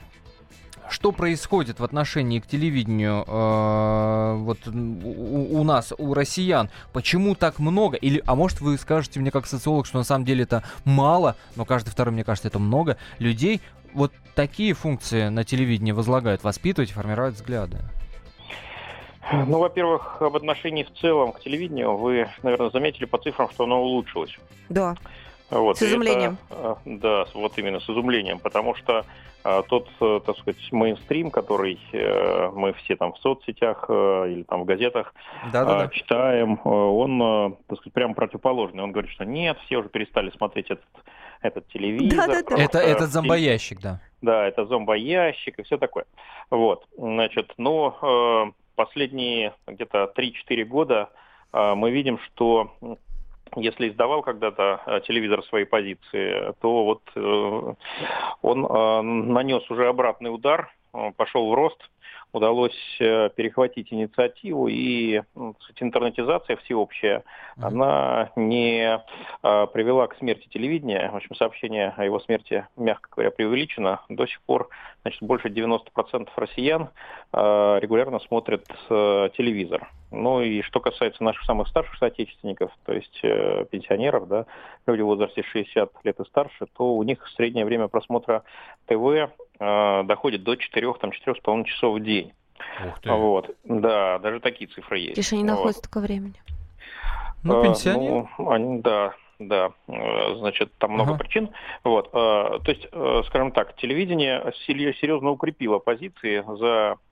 что 0.90 1.12
происходит 1.12 1.80
в 1.80 1.84
отношении 1.84 2.40
к 2.40 2.46
телевидению 2.46 3.24
э, 3.26 4.34
вот 4.38 4.58
у, 4.66 5.60
у 5.60 5.64
нас, 5.64 5.92
у 5.96 6.14
россиян? 6.14 6.70
Почему 6.92 7.34
так 7.34 7.58
много? 7.58 7.96
Или, 7.96 8.22
а 8.26 8.34
может 8.34 8.60
вы 8.60 8.78
скажете 8.78 9.20
мне 9.20 9.30
как 9.30 9.46
социолог, 9.46 9.86
что 9.86 9.98
на 9.98 10.04
самом 10.04 10.24
деле 10.24 10.44
это 10.44 10.62
мало, 10.84 11.36
но 11.56 11.64
каждый 11.64 11.90
второй, 11.90 12.12
мне 12.12 12.24
кажется, 12.24 12.48
это 12.48 12.58
много 12.58 12.96
людей. 13.18 13.60
Вот 13.94 14.12
такие 14.34 14.74
функции 14.74 15.28
на 15.28 15.44
телевидении 15.44 15.92
возлагают, 15.92 16.44
воспитывать, 16.44 16.90
формировать 16.90 17.34
взгляды. 17.34 17.78
Ну, 19.32 19.58
во-первых, 19.58 20.22
об 20.22 20.36
отношении 20.36 20.84
в 20.84 20.92
целом 20.98 21.32
к 21.32 21.40
телевидению 21.40 21.96
вы, 21.96 22.28
наверное, 22.42 22.70
заметили 22.70 23.04
по 23.04 23.18
цифрам, 23.18 23.50
что 23.50 23.64
оно 23.64 23.82
улучшилось. 23.82 24.38
Да. 24.68 24.96
Вот, 25.50 25.78
с 25.78 25.82
изумлением. 25.82 26.38
Это, 26.50 26.78
да, 26.84 27.26
вот 27.34 27.58
именно 27.58 27.80
с 27.80 27.88
изумлением, 27.88 28.38
потому 28.38 28.74
что 28.74 29.04
тот, 29.42 29.88
э, 30.00 30.20
так 30.24 30.36
сказать, 30.38 30.72
мейнстрим, 30.72 31.30
который 31.30 31.78
э, 31.92 32.50
мы 32.54 32.72
все 32.74 32.96
там 32.96 33.12
в 33.12 33.18
соцсетях 33.18 33.84
э, 33.88 34.30
или 34.30 34.42
там 34.42 34.62
в 34.62 34.64
газетах 34.64 35.14
да, 35.52 35.64
да, 35.64 35.78
да. 35.78 35.88
читаем, 35.88 36.60
он, 36.64 37.56
так 37.66 37.78
сказать, 37.78 37.92
прямо 37.92 38.14
противоположный. 38.14 38.82
Он 38.82 38.92
говорит, 38.92 39.10
что 39.12 39.24
нет, 39.24 39.58
все 39.64 39.78
уже 39.78 39.88
перестали 39.88 40.30
смотреть 40.30 40.70
этот, 40.70 40.86
этот 41.40 41.68
телевизор. 41.68 42.26
Да, 42.26 42.26
да, 42.26 42.42
да. 42.42 42.62
Это, 42.62 42.78
это 42.78 43.06
зомбоящик, 43.06 43.80
да. 43.80 44.00
Да, 44.20 44.46
это 44.46 44.66
зомбоящик 44.66 45.58
и 45.58 45.62
все 45.62 45.78
такое. 45.78 46.04
Вот, 46.50 46.86
значит, 46.96 47.52
но 47.56 48.52
последние 48.74 49.54
где-то 49.66 50.12
3-4 50.16 50.64
года 50.64 51.10
мы 51.52 51.90
видим, 51.90 52.18
что 52.18 52.72
если 53.56 53.88
издавал 53.88 54.22
когда-то 54.22 54.80
э, 54.86 55.00
телевизор 55.06 55.44
свои 55.44 55.64
позиции, 55.64 56.54
то 56.60 56.84
вот 56.84 57.02
э, 57.14 57.74
он 58.42 58.66
э, 58.66 59.02
нанес 59.02 59.70
уже 59.70 59.88
обратный 59.88 60.32
удар, 60.32 60.72
пошел 61.16 61.50
в 61.50 61.54
рост, 61.54 61.78
удалось 62.32 62.76
перехватить 62.98 63.92
инициативу, 63.92 64.68
и 64.68 65.22
ну, 65.34 65.54
интернетизация 65.76 66.56
всеобщая, 66.56 67.18
mm-hmm. 67.56 67.66
она 67.66 68.30
не 68.36 69.02
привела 69.42 70.06
к 70.06 70.16
смерти 70.16 70.48
телевидения. 70.48 71.10
В 71.10 71.16
общем, 71.16 71.34
сообщение 71.34 71.94
о 71.96 72.04
его 72.04 72.20
смерти, 72.20 72.66
мягко 72.76 73.08
говоря, 73.14 73.30
преувеличено. 73.30 74.00
До 74.08 74.26
сих 74.26 74.40
пор 74.42 74.68
значит, 75.02 75.22
больше 75.22 75.48
90% 75.48 76.28
россиян 76.36 76.90
регулярно 77.32 78.18
смотрят 78.20 78.64
телевизор. 78.88 79.88
Ну 80.10 80.40
и 80.40 80.62
что 80.62 80.80
касается 80.80 81.22
наших 81.22 81.44
самых 81.44 81.68
старших 81.68 81.96
соотечественников, 81.98 82.72
то 82.86 82.94
есть 82.94 83.18
э, 83.22 83.66
пенсионеров, 83.70 84.26
да, 84.26 84.46
люди 84.86 85.02
в 85.02 85.06
возрасте 85.06 85.42
60 85.42 85.92
лет 86.04 86.18
и 86.18 86.24
старше, 86.24 86.66
то 86.76 86.94
у 86.94 87.02
них 87.02 87.26
среднее 87.36 87.66
время 87.66 87.88
просмотра 87.88 88.42
ТВ 88.86 89.30
э, 89.58 90.02
доходит 90.04 90.42
до 90.42 90.54
4-4,5 90.54 91.64
часов 91.64 91.98
в 91.98 92.02
день. 92.02 92.32
Ух 92.86 93.00
ты. 93.00 93.10
Вот, 93.10 93.56
да, 93.64 94.18
даже 94.18 94.40
такие 94.40 94.68
цифры 94.68 94.98
есть. 94.98 95.16
Лишь 95.16 95.32
они 95.32 95.42
вот. 95.42 95.48
находят 95.48 95.76
столько 95.76 96.00
времени. 96.00 96.34
Ну, 97.42 97.62
пенсионеры? 97.62 98.28
А, 98.36 98.42
ну, 98.42 98.50
они, 98.50 98.80
да, 98.80 99.14
да, 99.38 99.70
э, 99.86 100.34
значит, 100.36 100.72
там 100.78 100.92
много 100.92 101.12
ага. 101.12 101.18
причин. 101.18 101.50
Вот, 101.84 102.08
э, 102.08 102.10
то 102.12 102.64
есть, 102.66 102.88
э, 102.90 103.22
скажем 103.26 103.52
так, 103.52 103.76
телевидение 103.76 104.52
серьезно 104.66 105.30
укрепило 105.30 105.78
позиции 105.78 106.44
за 106.58 106.96
Э, 106.96 107.07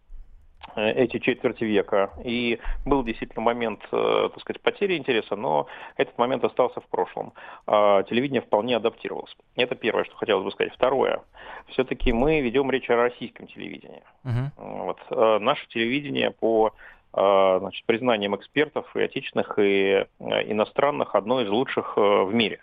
эти 0.77 1.19
четверти 1.19 1.65
века. 1.65 2.11
И 2.25 2.59
был 2.85 3.03
действительно 3.03 3.43
момент, 3.43 3.81
э, 3.93 4.29
так 4.33 4.41
сказать, 4.41 4.61
потери 4.61 4.97
интереса, 4.97 5.37
но 5.37 5.67
этот 5.97 6.19
момент 6.19 6.45
остался 6.45 6.81
в 6.81 6.87
прошлом. 6.89 7.33
А 7.67 8.03
телевидение 8.05 8.43
вполне 8.43 8.77
адаптировалось. 8.77 9.35
Это 9.55 9.75
первое, 9.75 10.05
что 10.05 10.17
хотелось 10.17 10.45
бы 10.45 10.51
сказать. 10.51 10.75
Второе. 10.75 11.23
Все-таки 11.69 12.13
мы 12.13 12.41
ведем 12.41 12.71
речь 12.71 12.91
о 12.91 12.97
российском 12.97 13.47
телевидении. 13.47 14.03
Uh-huh. 14.25 14.51
Вот. 14.57 14.99
Э, 15.11 15.39
наше 15.39 15.67
телевидение 15.69 16.31
по 16.31 16.73
значит, 17.13 17.87
признаниям 17.87 18.37
экспертов 18.37 18.95
и 18.95 19.01
отечественных, 19.01 19.59
и 19.59 20.07
иностранных, 20.19 21.15
одно 21.15 21.41
из 21.41 21.49
лучших 21.49 21.97
в 21.97 22.31
мире. 22.31 22.63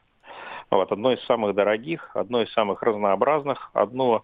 Вот, 0.70 0.92
одно 0.92 1.12
из 1.12 1.26
самых 1.26 1.56
дорогих, 1.56 2.12
одно 2.14 2.40
из 2.44 2.54
самых 2.54 2.84
разнообразных, 2.84 3.72
одно 3.74 4.24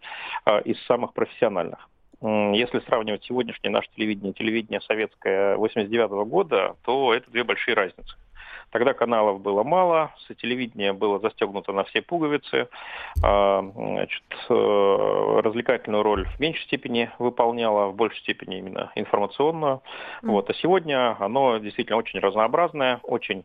из 0.65 0.79
самых 0.85 1.13
профессиональных. 1.13 1.89
Если 2.21 2.79
сравнивать 2.79 3.23
сегодняшнее 3.23 3.71
наше 3.71 3.89
телевидение 3.95 4.33
телевидение 4.33 4.81
советское 4.81 5.55
89 5.55 6.27
года, 6.27 6.75
то 6.83 7.13
это 7.13 7.31
две 7.31 7.43
большие 7.43 7.75
разницы. 7.75 8.15
Тогда 8.71 8.93
каналов 8.93 9.41
было 9.41 9.63
мало, 9.63 10.13
телевидение 10.41 10.93
было 10.93 11.19
застегнуто 11.19 11.71
на 11.71 11.83
все 11.85 12.01
пуговицы, 12.01 12.67
а, 13.23 13.63
значит, 13.75 14.23
э, 14.49 15.39
развлекательную 15.43 16.03
роль 16.03 16.27
в 16.27 16.39
меньшей 16.39 16.63
степени 16.65 17.09
выполняло, 17.17 17.87
в 17.87 17.95
большей 17.95 18.19
степени 18.19 18.59
именно 18.59 18.91
информационную. 18.95 19.81
Вот. 20.21 20.49
А 20.49 20.53
сегодня 20.53 21.15
оно 21.19 21.57
действительно 21.57 21.97
очень 21.97 22.19
разнообразное, 22.19 22.99
очень 23.03 23.43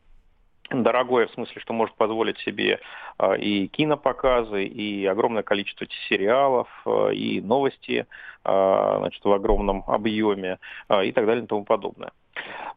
дорогое 0.83 1.27
в 1.27 1.33
смысле, 1.33 1.61
что 1.61 1.73
может 1.73 1.95
позволить 1.95 2.39
себе 2.39 2.81
а, 3.19 3.35
и 3.35 3.69
кинопоказы, 3.69 4.65
и 4.65 5.07
огромное 5.07 5.43
количество 5.43 5.87
сериалов, 6.09 6.69
а, 6.87 7.09
и 7.09 7.41
новости 7.41 8.07
а, 8.45 8.99
значит, 8.99 9.25
в 9.25 9.33
огромном 9.33 9.85
объеме 9.87 10.59
и 11.03 11.13
так 11.13 11.27
далее 11.27 11.45
и 11.45 11.47
тому 11.47 11.65
подобное. 11.65 12.13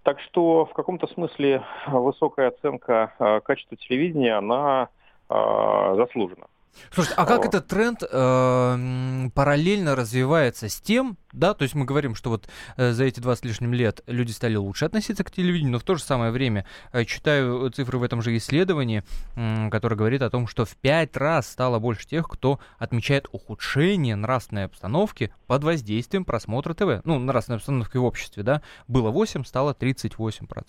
Так 0.04 0.20
что 0.22 0.66
в 0.66 0.74
каком-то 0.74 1.08
смысле 1.08 1.64
высокая 1.88 2.50
оценка 2.50 3.42
качества 3.44 3.76
телевидения, 3.76 4.36
она 4.36 4.90
заслужена. 5.28 6.46
Слушайте, 6.92 7.16
а 7.18 7.26
как 7.26 7.46
этот 7.46 7.68
тренд 7.68 8.04
э, 8.04 9.30
параллельно 9.34 9.96
развивается 9.96 10.70
с 10.70 10.80
тем, 10.80 11.18
да, 11.34 11.54
то 11.54 11.64
есть 11.64 11.76
мы 11.76 11.86
говорим, 11.86 12.16
что 12.16 12.30
вот 12.30 12.48
э, 12.78 12.92
за 12.92 13.06
эти 13.06 13.20
20 13.20 13.42
с 13.42 13.46
лишним 13.46 13.74
лет 13.74 14.02
люди 14.08 14.32
стали 14.32 14.56
лучше 14.56 14.86
относиться 14.86 15.24
к 15.24 15.32
телевидению, 15.32 15.74
но 15.74 15.80
в 15.80 15.84
то 15.84 15.96
же 15.96 16.04
самое 16.04 16.32
время 16.32 16.66
э, 16.92 17.06
читаю 17.06 17.70
цифры 17.72 17.98
в 18.00 18.04
этом 18.04 18.22
же 18.22 18.36
исследовании, 18.38 19.04
э, 19.36 19.70
которое 19.70 19.96
говорит 19.96 20.22
о 20.22 20.30
том, 20.30 20.48
что 20.48 20.66
в 20.66 20.76
5 20.78 21.18
раз 21.18 21.50
стало 21.50 21.80
больше 21.80 22.08
тех, 22.08 22.28
кто 22.28 22.60
отмечает 22.78 23.28
ухудшение 23.32 24.16
нравственной 24.16 24.66
обстановки 24.66 25.34
под 25.46 25.64
воздействием 25.64 26.26
просмотра 26.26 26.74
ТВ. 26.74 27.02
Ну, 27.06 27.20
нравственной 27.20 27.58
обстановки 27.58 27.98
в 27.98 28.04
обществе, 28.04 28.44
да, 28.44 28.62
было 28.88 29.12
8, 29.12 29.44
стало 29.44 29.74
38%. 29.74 30.66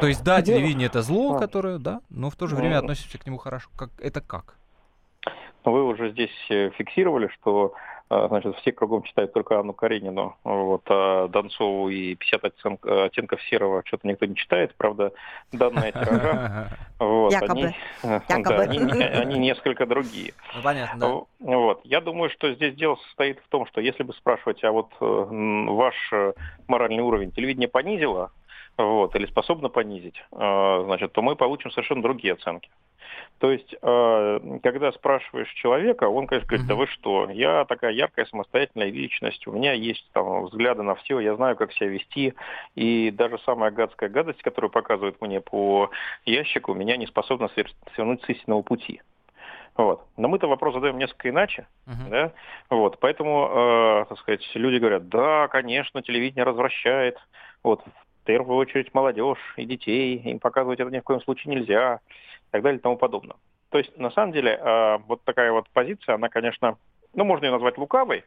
То 0.00 0.06
есть, 0.06 0.22
да, 0.22 0.42
телевидение 0.42 0.86
это 0.86 1.02
зло, 1.02 1.38
которое, 1.38 1.78
да, 1.78 2.00
но 2.10 2.30
в 2.30 2.36
то 2.36 2.46
же 2.46 2.56
время 2.56 2.78
относимся 2.78 3.18
к 3.18 3.26
нему 3.26 3.38
хорошо. 3.38 3.70
Как, 3.76 3.90
это 3.98 4.20
как? 4.20 4.56
Вы 5.66 5.82
уже 5.82 6.10
здесь 6.10 6.30
э, 6.48 6.70
фиксировали, 6.78 7.26
что 7.26 7.74
э, 8.08 8.26
значит, 8.28 8.54
все 8.58 8.70
кругом 8.70 9.02
читают 9.02 9.32
только 9.32 9.58
Анну 9.58 9.72
Каренину, 9.72 10.36
вот, 10.44 10.82
а 10.88 11.26
Донцову 11.26 11.88
и 11.88 12.14
50 12.14 12.44
оттенков 12.44 13.42
серого 13.50 13.82
что-то 13.84 14.06
никто 14.06 14.26
не 14.26 14.36
читает, 14.36 14.76
правда, 14.76 15.10
данная 15.50 15.90
тиража, 15.90 16.68
вот, 17.00 17.32
Якобы. 17.32 17.52
Они, 17.52 17.74
Якобы. 18.28 18.44
Да, 18.44 18.60
они, 18.60 19.02
они 19.02 19.38
несколько 19.40 19.86
другие. 19.86 20.34
Ну, 20.54 20.62
понятно, 20.62 21.00
да. 21.00 21.52
Вот. 21.56 21.80
Я 21.82 22.00
думаю, 22.00 22.30
что 22.30 22.54
здесь 22.54 22.76
дело 22.76 22.94
состоит 23.08 23.40
в 23.40 23.48
том, 23.48 23.66
что 23.66 23.80
если 23.80 24.04
бы 24.04 24.12
спрашивать, 24.14 24.62
а 24.62 24.70
вот 24.70 24.92
э, 25.00 25.04
ваш 25.04 25.96
моральный 26.68 27.02
уровень 27.02 27.32
телевидение 27.32 27.68
понизило, 27.68 28.30
вот, 28.78 29.16
или 29.16 29.26
способно 29.26 29.68
понизить, 29.68 30.22
значит, 30.30 31.12
то 31.12 31.22
мы 31.22 31.34
получим 31.34 31.72
совершенно 31.72 32.02
другие 32.02 32.34
оценки. 32.34 32.70
То 33.38 33.52
есть, 33.52 33.74
э, 33.80 34.58
когда 34.62 34.92
спрашиваешь 34.92 35.52
человека, 35.54 36.04
он, 36.08 36.26
конечно, 36.26 36.48
говорит, 36.48 36.66
да 36.66 36.74
вы 36.74 36.86
что, 36.86 37.28
я 37.30 37.66
такая 37.66 37.92
яркая 37.92 38.24
самостоятельная 38.26 38.90
личность, 38.90 39.46
у 39.46 39.52
меня 39.52 39.72
есть 39.72 40.08
там 40.12 40.44
взгляды 40.44 40.82
на 40.82 40.94
все, 40.94 41.20
я 41.20 41.36
знаю, 41.36 41.54
как 41.56 41.72
себя 41.72 41.88
вести, 41.88 42.34
и 42.74 43.10
даже 43.10 43.38
самая 43.40 43.70
гадская 43.70 44.08
гадость, 44.08 44.42
которую 44.42 44.70
показывают 44.70 45.20
мне 45.20 45.42
по 45.42 45.90
ящику, 46.24 46.72
меня 46.72 46.96
не 46.96 47.06
способна 47.06 47.50
свернуть 47.94 48.22
с 48.24 48.28
истинного 48.30 48.62
пути. 48.62 49.02
Вот. 49.76 50.06
Но 50.16 50.28
мы-то 50.28 50.48
вопрос 50.48 50.72
задаем 50.72 50.96
несколько 50.96 51.28
иначе, 51.28 51.66
uh-huh. 51.86 52.08
да, 52.08 52.32
вот, 52.70 52.98
поэтому, 52.98 53.50
э, 53.50 54.04
так 54.08 54.18
сказать, 54.20 54.40
люди 54.54 54.78
говорят, 54.78 55.10
да, 55.10 55.48
конечно, 55.48 56.00
телевидение 56.00 56.44
развращает, 56.44 57.18
вот, 57.62 57.82
в 57.82 58.24
первую 58.24 58.56
очередь 58.56 58.94
молодежь 58.94 59.38
и 59.58 59.66
детей, 59.66 60.16
им 60.16 60.38
показывать 60.38 60.80
это 60.80 60.90
ни 60.90 61.00
в 61.00 61.04
коем 61.04 61.20
случае 61.20 61.54
нельзя, 61.54 62.00
так 62.50 62.62
далее 62.62 62.78
и 62.78 62.82
тому 62.82 62.96
подобное. 62.96 63.36
То 63.70 63.78
есть, 63.78 63.96
на 63.98 64.10
самом 64.10 64.32
деле, 64.32 64.52
э, 64.52 64.98
вот 65.06 65.22
такая 65.24 65.52
вот 65.52 65.68
позиция, 65.70 66.14
она, 66.14 66.28
конечно, 66.28 66.78
ну, 67.14 67.24
можно 67.24 67.46
ее 67.46 67.52
назвать 67.52 67.78
лукавой, 67.78 68.24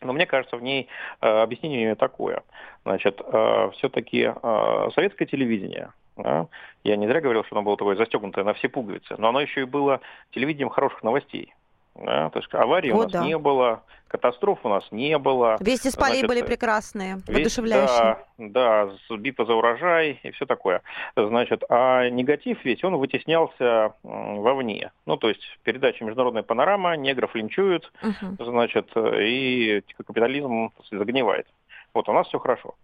но 0.00 0.12
мне 0.12 0.26
кажется, 0.26 0.56
в 0.56 0.62
ней 0.62 0.88
э, 1.20 1.26
объяснение 1.26 1.94
такое. 1.94 2.42
Значит, 2.84 3.20
э, 3.20 3.70
все-таки 3.74 4.32
э, 4.34 4.88
советское 4.94 5.26
телевидение, 5.26 5.92
да, 6.16 6.48
я 6.84 6.96
не 6.96 7.06
зря 7.06 7.20
говорил, 7.20 7.44
что 7.44 7.56
оно 7.56 7.64
было 7.64 7.76
такое 7.76 7.96
застегнутое 7.96 8.44
на 8.44 8.54
все 8.54 8.68
пуговицы, 8.68 9.14
но 9.18 9.28
оно 9.28 9.40
еще 9.40 9.62
и 9.62 9.64
было 9.64 10.00
телевидением 10.30 10.70
хороших 10.70 11.02
новостей. 11.02 11.54
Да? 11.94 12.30
То 12.30 12.38
есть 12.38 12.52
аварии 12.54 12.90
вот 12.90 13.00
у 13.00 13.02
нас 13.04 13.12
да. 13.12 13.24
не 13.24 13.36
было, 13.38 13.82
катастроф 14.08 14.60
у 14.64 14.68
нас 14.68 14.84
не 14.90 15.18
было. 15.18 15.56
Вести 15.60 15.90
с 15.90 15.96
полей 15.96 16.26
были 16.26 16.42
прекрасные, 16.42 17.18
воодушевляющие. 17.26 18.18
Да, 18.38 18.88
да, 19.08 19.16
битва 19.16 19.44
за 19.44 19.54
урожай 19.54 20.20
и 20.22 20.30
все 20.32 20.46
такое. 20.46 20.82
Значит, 21.16 21.64
а 21.68 22.08
негатив 22.08 22.64
ведь, 22.64 22.84
он 22.84 22.96
вытеснялся 22.96 23.94
вовне. 24.02 24.90
Ну, 25.06 25.16
то 25.16 25.28
есть 25.28 25.42
передача 25.64 26.04
«Международная 26.04 26.42
панорама», 26.42 26.96
негров 26.96 27.34
линчуют, 27.34 27.92
угу. 28.02 28.44
значит, 28.44 28.90
и 28.96 29.82
капитализм 30.06 30.70
загнивает. 30.90 31.46
Вот 31.94 32.08
у 32.08 32.12
нас 32.12 32.26
все 32.28 32.38
хорошо. 32.38 32.74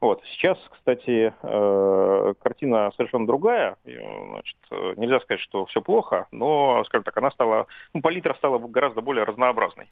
Вот. 0.00 0.22
Сейчас, 0.32 0.58
кстати, 0.70 1.32
э, 1.42 2.34
картина 2.40 2.90
совершенно 2.96 3.26
другая. 3.26 3.76
Значит, 3.84 4.56
нельзя 4.96 5.20
сказать, 5.20 5.40
что 5.40 5.66
все 5.66 5.80
плохо, 5.80 6.26
но, 6.30 6.84
скажем 6.86 7.04
так, 7.04 7.16
она 7.16 7.30
стала, 7.30 7.66
ну, 7.94 8.00
палитра 8.00 8.34
стала 8.34 8.58
гораздо 8.58 9.00
более 9.00 9.24
разнообразной. 9.24 9.88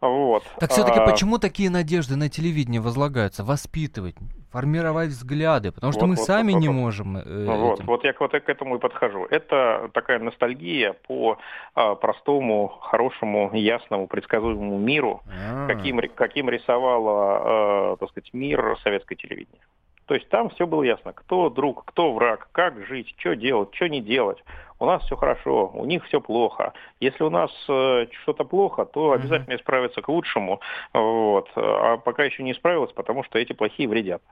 Вот. 0.00 0.44
Так 0.58 0.70
все-таки 0.70 1.00
а... 1.00 1.06
почему 1.06 1.38
такие 1.38 1.70
надежды 1.70 2.16
на 2.16 2.28
телевидение 2.28 2.80
возлагаются? 2.80 3.44
Воспитывать, 3.44 4.16
формировать 4.50 5.08
взгляды, 5.08 5.72
потому 5.72 5.92
что 5.92 6.02
вот, 6.02 6.08
мы 6.08 6.14
вот, 6.16 6.24
сами 6.24 6.52
вот, 6.52 6.60
не 6.60 6.68
вот, 6.68 6.74
можем. 6.74 7.16
Э, 7.18 7.44
вот, 7.44 7.84
вот 7.84 8.04
я 8.04 8.14
вот 8.18 8.30
к 8.30 8.48
этому 8.48 8.76
и 8.76 8.78
подхожу. 8.78 9.26
Это 9.30 9.90
такая 9.92 10.18
ностальгия 10.18 10.94
по 11.06 11.38
а, 11.74 11.94
простому, 11.94 12.68
хорошему, 12.80 13.50
ясному, 13.52 14.06
предсказуемому 14.06 14.78
миру, 14.78 15.22
а. 15.26 15.66
каким, 15.66 16.00
каким 16.14 16.48
рисовала, 16.48 17.92
а, 17.92 17.96
так 17.96 18.10
сказать, 18.10 18.30
мир 18.32 18.78
советское 18.82 19.16
телевидение. 19.28 19.62
То 20.08 20.14
есть 20.14 20.28
там 20.30 20.48
все 20.48 20.66
было 20.66 20.82
ясно, 20.82 21.12
кто 21.12 21.50
друг, 21.50 21.84
кто 21.84 22.14
враг, 22.14 22.48
как 22.52 22.82
жить, 22.86 23.14
что 23.18 23.36
делать, 23.36 23.74
что 23.74 23.88
не 23.88 24.00
делать. 24.00 24.42
У 24.80 24.86
нас 24.86 25.02
все 25.02 25.16
хорошо, 25.16 25.70
у 25.74 25.84
них 25.84 26.04
все 26.06 26.20
плохо. 26.20 26.72
Если 26.98 27.24
у 27.24 27.30
нас 27.30 27.50
э, 27.68 28.06
что-то 28.22 28.44
плохо, 28.44 28.86
то 28.86 29.12
обязательно 29.12 29.56
исправиться 29.56 30.00
к 30.00 30.08
лучшему. 30.08 30.60
Вот. 30.94 31.50
А 31.56 31.98
пока 31.98 32.24
еще 32.24 32.42
не 32.42 32.52
исправилось, 32.52 32.92
потому 32.92 33.22
что 33.24 33.38
эти 33.38 33.52
плохие 33.52 33.88
вредят. 33.88 34.22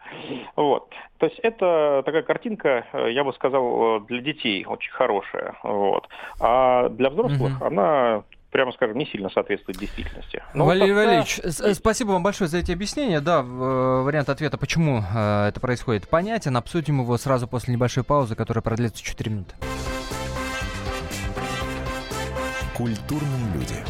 Вот. 0.54 0.88
То 1.18 1.26
есть 1.26 1.38
это 1.40 2.02
такая 2.06 2.22
картинка, 2.22 2.86
э, 2.92 3.10
я 3.10 3.24
бы 3.24 3.34
сказал, 3.34 4.00
для 4.00 4.20
детей 4.20 4.64
очень 4.64 4.92
хорошая. 4.92 5.56
Вот. 5.62 6.08
А 6.40 6.88
для 6.88 7.10
взрослых 7.10 7.56
угу. 7.56 7.66
она 7.66 8.22
прямо 8.56 8.72
скажем, 8.72 8.96
не 8.96 9.04
сильно 9.04 9.28
соответствует 9.28 9.78
действительности. 9.78 10.42
Но 10.54 10.64
Валерий 10.64 10.94
вот 10.94 11.00
Валерьевич, 11.04 11.40
э, 11.44 11.74
спасибо 11.74 12.12
вам 12.12 12.22
большое 12.22 12.48
за 12.48 12.56
эти 12.56 12.72
объяснения. 12.72 13.20
Да, 13.20 13.40
э, 13.40 13.42
вариант 13.42 14.30
ответа, 14.30 14.56
почему 14.56 15.04
э, 15.14 15.48
это 15.48 15.60
происходит, 15.60 16.08
понятен. 16.08 16.56
Обсудим 16.56 17.02
его 17.02 17.18
сразу 17.18 17.46
после 17.46 17.74
небольшой 17.74 18.02
паузы, 18.02 18.34
которая 18.34 18.62
продлится 18.62 19.04
4 19.04 19.30
минуты. 19.30 19.54
Культурные 22.74 23.52
люди. 23.52 23.84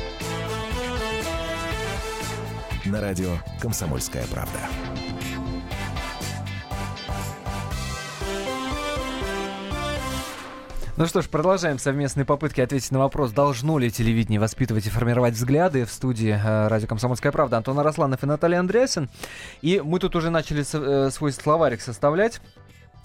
На 2.86 3.00
радио 3.00 3.30
«Комсомольская 3.60 4.24
правда». 4.32 4.58
Ну 10.98 11.06
что 11.06 11.20
ж, 11.20 11.28
продолжаем 11.28 11.78
совместные 11.78 12.24
попытки 12.24 12.62
ответить 12.62 12.90
на 12.90 12.98
вопрос, 12.98 13.30
должно 13.32 13.78
ли 13.78 13.90
телевидение 13.90 14.40
воспитывать 14.40 14.86
и 14.86 14.90
формировать 14.90 15.34
взгляды. 15.34 15.84
В 15.84 15.90
студии 15.90 16.30
э, 16.30 16.68
радио 16.68 16.88
«Комсомольская 16.88 17.32
правда» 17.32 17.58
Антон 17.58 17.78
Арасланов 17.78 18.22
и 18.22 18.26
Наталья 18.26 18.60
Андреасин. 18.60 19.10
И 19.60 19.82
мы 19.84 19.98
тут 19.98 20.16
уже 20.16 20.30
начали 20.30 20.62
со, 20.62 20.78
э, 20.78 21.10
свой 21.10 21.32
словарик 21.32 21.82
составлять. 21.82 22.40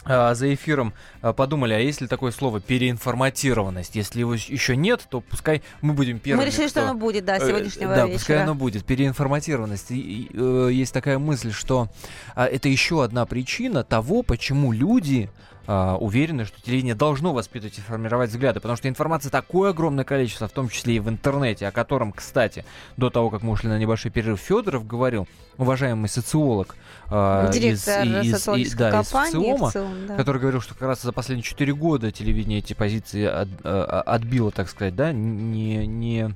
а, 0.04 0.34
за 0.34 0.52
эфиром 0.52 0.94
а, 1.22 1.32
подумали, 1.32 1.74
а 1.74 1.78
если 1.80 2.08
такое 2.08 2.32
слово 2.32 2.60
переинформатированность, 2.60 3.96
если 3.96 4.22
его 4.22 4.34
еще 4.34 4.76
нет, 4.76 5.06
то 5.10 5.22
пускай 5.22 5.62
мы 5.82 5.94
будем 5.94 6.18
первыми. 6.18 6.46
Мы 6.46 6.50
решили, 6.50 6.70
кто... 6.70 6.80
что 6.80 6.90
оно 6.90 6.98
будет, 6.98 7.24
да, 7.26 7.38
Э, 7.38 7.48
сегодняшнего 7.48 7.94
Да, 7.94 8.06
вечера. 8.06 8.18
пускай 8.18 8.42
оно 8.42 8.56
будет. 8.56 8.84
Переинформатированность. 8.86 9.92
И, 9.92 10.00
и, 10.00 10.30
э, 10.34 10.70
есть 10.72 10.92
такая 10.92 11.20
мысль, 11.20 11.52
что 11.52 11.90
а, 12.36 12.48
это 12.48 12.68
еще 12.68 13.04
одна 13.04 13.26
причина 13.28 13.84
того, 13.84 14.24
почему 14.24 14.72
люди 14.72 15.30
а, 15.68 15.96
уверены, 15.98 16.46
что 16.46 16.60
телевидение 16.62 16.96
должно 16.96 17.34
воспитывать 17.34 17.78
и 17.78 17.82
формировать 17.82 18.30
взгляды, 18.32 18.60
потому 18.60 18.78
что 18.78 18.90
информации 18.90 19.30
такое 19.30 19.70
огромное 19.72 20.04
количество, 20.04 20.48
в 20.48 20.52
том 20.52 20.70
числе 20.70 20.96
и 20.96 21.00
в 21.00 21.08
интернете, 21.08 21.68
о 21.68 21.72
котором, 21.72 22.12
кстати, 22.12 22.66
до 22.98 23.10
того, 23.10 23.30
как 23.30 23.44
мы 23.44 23.52
ушли 23.52 23.70
на 23.70 23.78
небольшой 23.78 24.10
перерыв, 24.12 24.40
Федоров 24.40 24.88
говорил, 24.88 25.28
уважаемый 25.58 26.08
социолог 26.10 26.76
а, 27.10 27.50
из- 27.50 27.56
Директор 27.56 28.04
из- 28.06 28.26
и- 28.26 28.32
социологической 28.32 28.92
да, 28.92 29.02
из 29.02 29.08
ВЦИОМа, 29.08 29.70
ВЦИОМ, 29.70 30.08
да. 30.08 30.16
который 30.18 30.42
говорил, 30.42 30.62
что 30.62 30.74
как 30.74 30.88
раз 30.88 31.02
за 31.04 31.12
последние 31.12 31.44
4 31.44 31.74
года 31.76 32.12
телевидение 32.12 32.60
эти 32.60 32.74
позиции 32.74 33.26
от- 33.26 33.50
э, 33.64 34.02
отбило, 34.06 34.52
так 34.52 34.68
сказать, 34.70 34.96
да, 34.96 35.12
не, 35.12 35.86
не, 35.86 36.34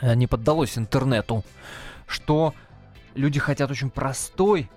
э, 0.00 0.14
не 0.14 0.26
поддалось 0.26 0.76
интернету, 0.78 1.44
что 2.06 2.54
люди 3.14 3.38
хотят 3.38 3.70
очень 3.70 3.90
простой, 3.90 4.68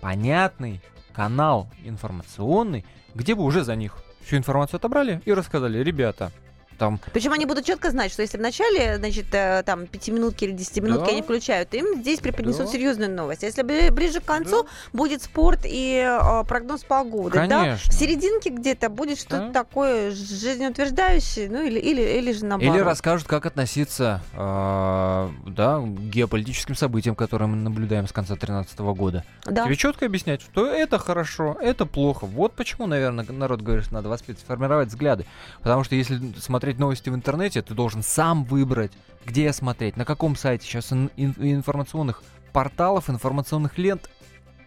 понятный 0.00 0.80
канал 1.18 1.68
информационный, 1.84 2.86
где 3.16 3.34
бы 3.34 3.42
уже 3.42 3.64
за 3.64 3.74
них 3.74 3.96
всю 4.24 4.36
информацию 4.36 4.78
отобрали 4.78 5.20
и 5.24 5.32
рассказали, 5.32 5.82
ребята, 5.82 6.30
там 6.78 7.00
Причем 7.12 7.32
они 7.32 7.44
будут 7.46 7.64
четко 7.64 7.90
знать, 7.90 8.12
что 8.12 8.22
если 8.22 8.38
в 8.38 8.40
начале, 8.40 8.96
значит, 8.98 9.26
э, 9.32 9.62
там, 9.66 9.86
пятиминутки 9.86 10.44
или 10.44 10.52
десятиминутки 10.52 11.06
Да. 11.06 11.12
они 11.12 11.22
включают, 11.22 11.74
им 11.74 12.00
здесь 12.00 12.20
преподнесут 12.20 12.66
Да. 12.66 12.72
серьезную 12.72 13.10
новость. 13.14 13.42
А 13.42 13.46
если 13.46 13.62
бли- 13.64 13.90
ближе 13.90 14.20
к 14.20 14.24
концу, 14.24 14.66
будет 14.92 15.22
спорт 15.22 15.60
и 15.64 16.02
э, 16.06 16.44
прогноз 16.44 16.84
погоды. 16.84 17.34
Да? 17.34 17.46
Конечно. 17.46 17.90
В 17.90 17.94
серединке 17.94 18.50
где-то 18.50 18.88
будет 18.88 19.18
что-то 19.18 19.48
Да. 19.48 19.52
такое 19.52 20.12
жизнеутверждающее, 20.12 21.48
ну 21.50 21.62
или, 21.62 21.78
или, 21.78 22.02
или 22.02 22.32
же 22.32 22.44
наоборот. 22.44 22.74
Или 22.74 22.82
расскажут, 22.82 23.26
как 23.28 23.46
относиться 23.46 24.20
э, 24.34 25.28
да, 25.46 25.78
к 25.80 25.86
геополитическим 26.10 26.74
событиям, 26.74 27.14
которые 27.14 27.48
мы 27.48 27.56
наблюдаем 27.56 28.06
с 28.06 28.12
конца 28.12 28.34
2013 28.34 28.78
года. 28.94 29.24
Да. 29.44 29.64
Тебе 29.64 29.76
четко 29.76 30.06
объяснять, 30.06 30.40
что 30.42 30.66
это 30.66 30.98
хорошо, 30.98 31.56
это 31.60 31.86
плохо. 31.86 32.26
Вот 32.26 32.52
почему, 32.54 32.86
наверное, 32.86 33.24
народ 33.28 33.62
говорит, 33.62 33.84
что 33.84 33.94
надо 33.94 34.08
воспитывать, 34.08 34.44
формировать 34.46 34.88
взгляды. 34.88 35.24
Потому 35.62 35.84
что 35.84 35.94
если 35.94 36.20
смотреть 36.38 36.67
новости 36.76 37.08
в 37.08 37.14
интернете, 37.14 37.62
ты 37.62 37.72
должен 37.74 38.02
сам 38.02 38.44
выбрать, 38.44 38.92
где 39.24 39.52
смотреть, 39.52 39.96
на 39.96 40.04
каком 40.04 40.36
сайте. 40.36 40.66
Сейчас 40.66 40.92
ин- 40.92 41.10
ин- 41.16 41.34
информационных 41.38 42.22
порталов, 42.52 43.08
информационных 43.08 43.78
лент. 43.78 44.10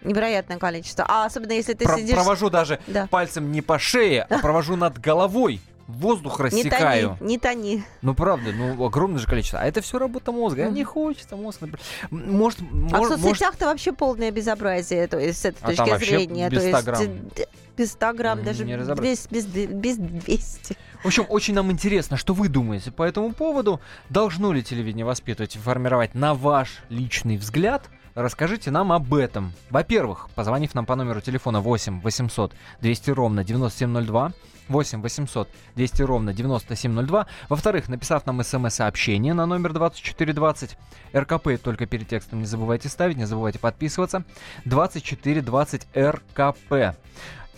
Невероятное 0.03 0.57
количество. 0.57 1.05
А 1.07 1.25
особенно 1.25 1.51
если 1.51 1.73
ты 1.73 1.85
Про- 1.85 1.97
сидишь... 1.97 2.15
Провожу 2.15 2.49
даже 2.49 2.79
Да. 2.87 3.05
пальцем 3.07 3.51
не 3.51 3.61
по 3.61 3.77
шее, 3.77 4.23
а 4.23 4.39
провожу 4.39 4.75
над 4.75 4.97
головой. 4.99 5.61
Воздух 5.97 6.39
Не 6.39 6.45
рассекаю. 6.45 7.17
тони, 7.19 7.29
не 7.29 7.37
тони. 7.37 7.83
Ну 8.01 8.13
правда, 8.15 8.51
ну 8.51 8.83
огромное 8.85 9.19
же 9.19 9.27
количество. 9.27 9.59
А 9.59 9.65
это 9.65 9.81
все 9.81 9.99
работа 9.99 10.31
мозга. 10.31 10.65
Мгм. 10.65 10.73
не 10.73 10.83
хочется 10.83 11.35
мозг. 11.35 11.61
Может, 12.09 12.59
А 12.61 12.63
в 12.63 12.65
может, 12.65 12.91
может, 12.91 13.21
соцсетях-то 13.21 13.65
вообще 13.65 13.91
полное 13.91 14.31
безобразие, 14.31 15.07
то 15.07 15.19
есть 15.19 15.39
с 15.41 15.45
этой 15.45 15.75
А 15.75 15.85
точки 15.85 16.05
зрения. 16.05 16.49
без 16.49 16.63
то 16.63 16.67
100 16.67 16.77
есть, 16.77 16.85
грамм. 16.85 17.01
э, 17.37 17.43
без 17.77 17.91
100 17.91 18.13
грамм, 18.13 18.43
даже 18.43 18.65
не 18.65 18.75
без, 18.77 19.27
без, 19.27 19.45
без 19.45 19.97
200. 19.97 20.77
В 21.03 21.05
общем, 21.07 21.25
очень 21.29 21.53
нам 21.53 21.71
интересно, 21.71 22.15
что 22.17 22.33
вы 22.33 22.47
думаете 22.47 22.91
по 22.91 23.03
этому 23.03 23.33
поводу. 23.33 23.81
Должно 24.09 24.53
ли 24.53 24.61
телевидение 24.63 25.05
воспитывать 25.05 25.55
и 25.55 25.59
формировать 25.59 26.13
на 26.15 26.33
ваш 26.33 26.79
личный 26.89 27.37
взгляд? 27.37 27.89
Расскажите 28.15 28.71
нам 28.71 28.91
об 28.91 29.13
этом. 29.13 29.53
Во-первых, 29.69 30.29
позвонив 30.35 30.75
нам 30.75 30.85
по 30.85 30.95
номеру 30.95 31.21
телефона 31.21 31.61
8 31.61 32.01
800 32.01 32.53
200 32.81 33.11
ровно 33.11 33.43
9702, 33.45 34.33
8 34.67 35.01
800 35.01 35.49
200 35.75 36.01
ровно 36.01 36.33
9702. 36.33 37.27
Во-вторых, 37.47 37.87
написав 37.87 38.25
нам 38.25 38.43
смс-сообщение 38.43 39.33
на 39.33 39.45
номер 39.45 39.71
2420, 39.71 40.77
РКП 41.15 41.61
только 41.63 41.85
перед 41.85 42.09
текстом 42.09 42.39
не 42.39 42.45
забывайте 42.45 42.89
ставить, 42.89 43.15
не 43.15 43.25
забывайте 43.25 43.59
подписываться. 43.59 44.23
2420 44.65 45.87
РКП. 45.95 46.97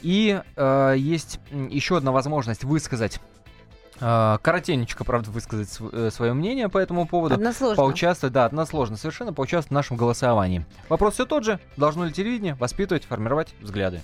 И 0.03 0.39
э, 0.55 0.93
есть 0.97 1.39
еще 1.51 1.97
одна 1.97 2.11
возможность 2.11 2.63
высказать 2.63 3.19
коротенечко, 3.99 5.03
правда, 5.03 5.31
высказать 5.31 5.69
свое 6.13 6.33
мнение 6.33 6.69
по 6.69 6.77
этому 6.77 7.07
поводу. 7.07 7.35
Односложно. 7.35 7.75
Поучаствовать, 7.75 8.33
да, 8.33 8.45
односложно 8.45 8.97
совершенно, 8.97 9.33
поучаствовать 9.33 9.71
в 9.71 9.73
нашем 9.73 9.97
голосовании. 9.97 10.65
Вопрос 10.89 11.15
все 11.15 11.25
тот 11.25 11.43
же. 11.43 11.59
Должно 11.77 12.05
ли 12.05 12.11
телевидение 12.11 12.55
воспитывать, 12.55 13.05
формировать 13.05 13.53
взгляды? 13.61 14.01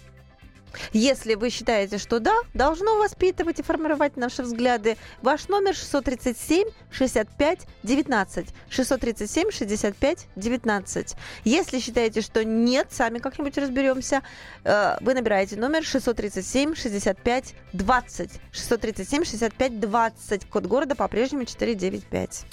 Если 0.94 1.36
вы 1.36 1.50
считаете, 1.50 1.98
что 1.98 2.20
да, 2.20 2.36
должно 2.54 2.98
воспитывать 2.98 3.60
и 3.60 3.64
формировать 3.64 4.18
наши 4.18 4.44
взгляды, 4.44 4.98
ваш 5.22 5.48
номер 5.48 5.76
637 5.76 6.68
65 6.92 7.60
19. 7.84 8.48
637 8.70 9.52
65 9.52 10.28
19. 10.36 11.16
Если 11.44 11.80
считаете, 11.80 12.22
что 12.22 12.44
нет, 12.44 12.88
сами 12.92 13.20
как-нибудь 13.20 13.58
разберемся, 13.58 14.22
э, 14.64 14.98
вы 15.02 15.14
набираете 15.14 15.56
номер 15.56 15.84
637 15.84 16.76
65 16.76 17.56
20. 17.74 18.32
637 18.52 19.24
65 19.24 19.80
20. 19.80 20.50
Код 20.50 20.66
города 20.66 20.96
по-прежнему 20.96 21.46
495. 21.46 22.46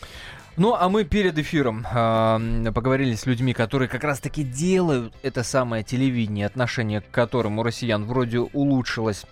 Ну, 0.59 0.75
а 0.75 0.89
мы 0.89 1.05
перед 1.05 1.39
эфиром 1.39 1.87
э, 1.87 2.73
поговорили 2.73 3.15
с 3.15 3.27
людьми, 3.27 3.53
которые 3.53 3.91
как 3.91 4.05
раз-таки 4.05 4.43
делают 4.43 5.15
это 5.23 5.43
самое 5.43 5.85
телевидение, 5.85 6.47
отношение 6.47 7.03
к 7.03 7.11
которому 7.11 7.61
у 7.61 7.65
россиян 7.65 8.05
вроде 8.05 8.41
улучшилось. 8.41 9.27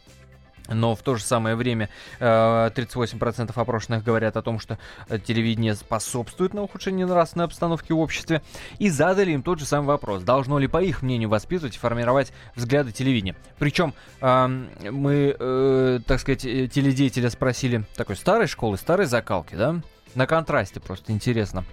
Но 0.68 0.94
в 0.94 1.02
то 1.02 1.14
же 1.14 1.22
самое 1.22 1.56
время 1.56 1.88
э, 2.20 2.24
38% 2.24 3.52
опрошенных 3.54 4.04
говорят 4.04 4.36
о 4.36 4.42
том, 4.42 4.58
что 4.58 4.78
э, 5.08 5.18
телевидение 5.18 5.74
способствует 5.74 6.52
на 6.52 6.62
ухудшение 6.62 7.06
нравственной 7.06 7.46
обстановки 7.46 7.92
в 7.92 7.98
обществе. 8.00 8.42
И 8.78 8.90
задали 8.90 9.32
им 9.32 9.42
тот 9.42 9.58
же 9.58 9.64
самый 9.64 9.86
вопрос. 9.86 10.22
Должно 10.22 10.58
ли, 10.58 10.66
по 10.66 10.82
их 10.82 11.00
мнению, 11.00 11.30
воспитывать 11.30 11.76
и 11.76 11.78
формировать 11.78 12.32
взгляды 12.54 12.92
телевидения? 12.92 13.34
Причем 13.58 13.94
э, 14.20 14.46
мы, 14.90 15.36
э, 15.38 16.00
так 16.06 16.20
сказать, 16.20 16.44
э, 16.44 16.68
теледеятеля 16.68 17.30
спросили 17.30 17.84
такой 17.96 18.16
старой 18.16 18.46
школы, 18.46 18.76
старой 18.76 19.06
закалки, 19.06 19.54
да? 19.54 19.80
На 20.14 20.26
контрасте 20.26 20.80
просто 20.80 21.12
интересно 21.12 21.64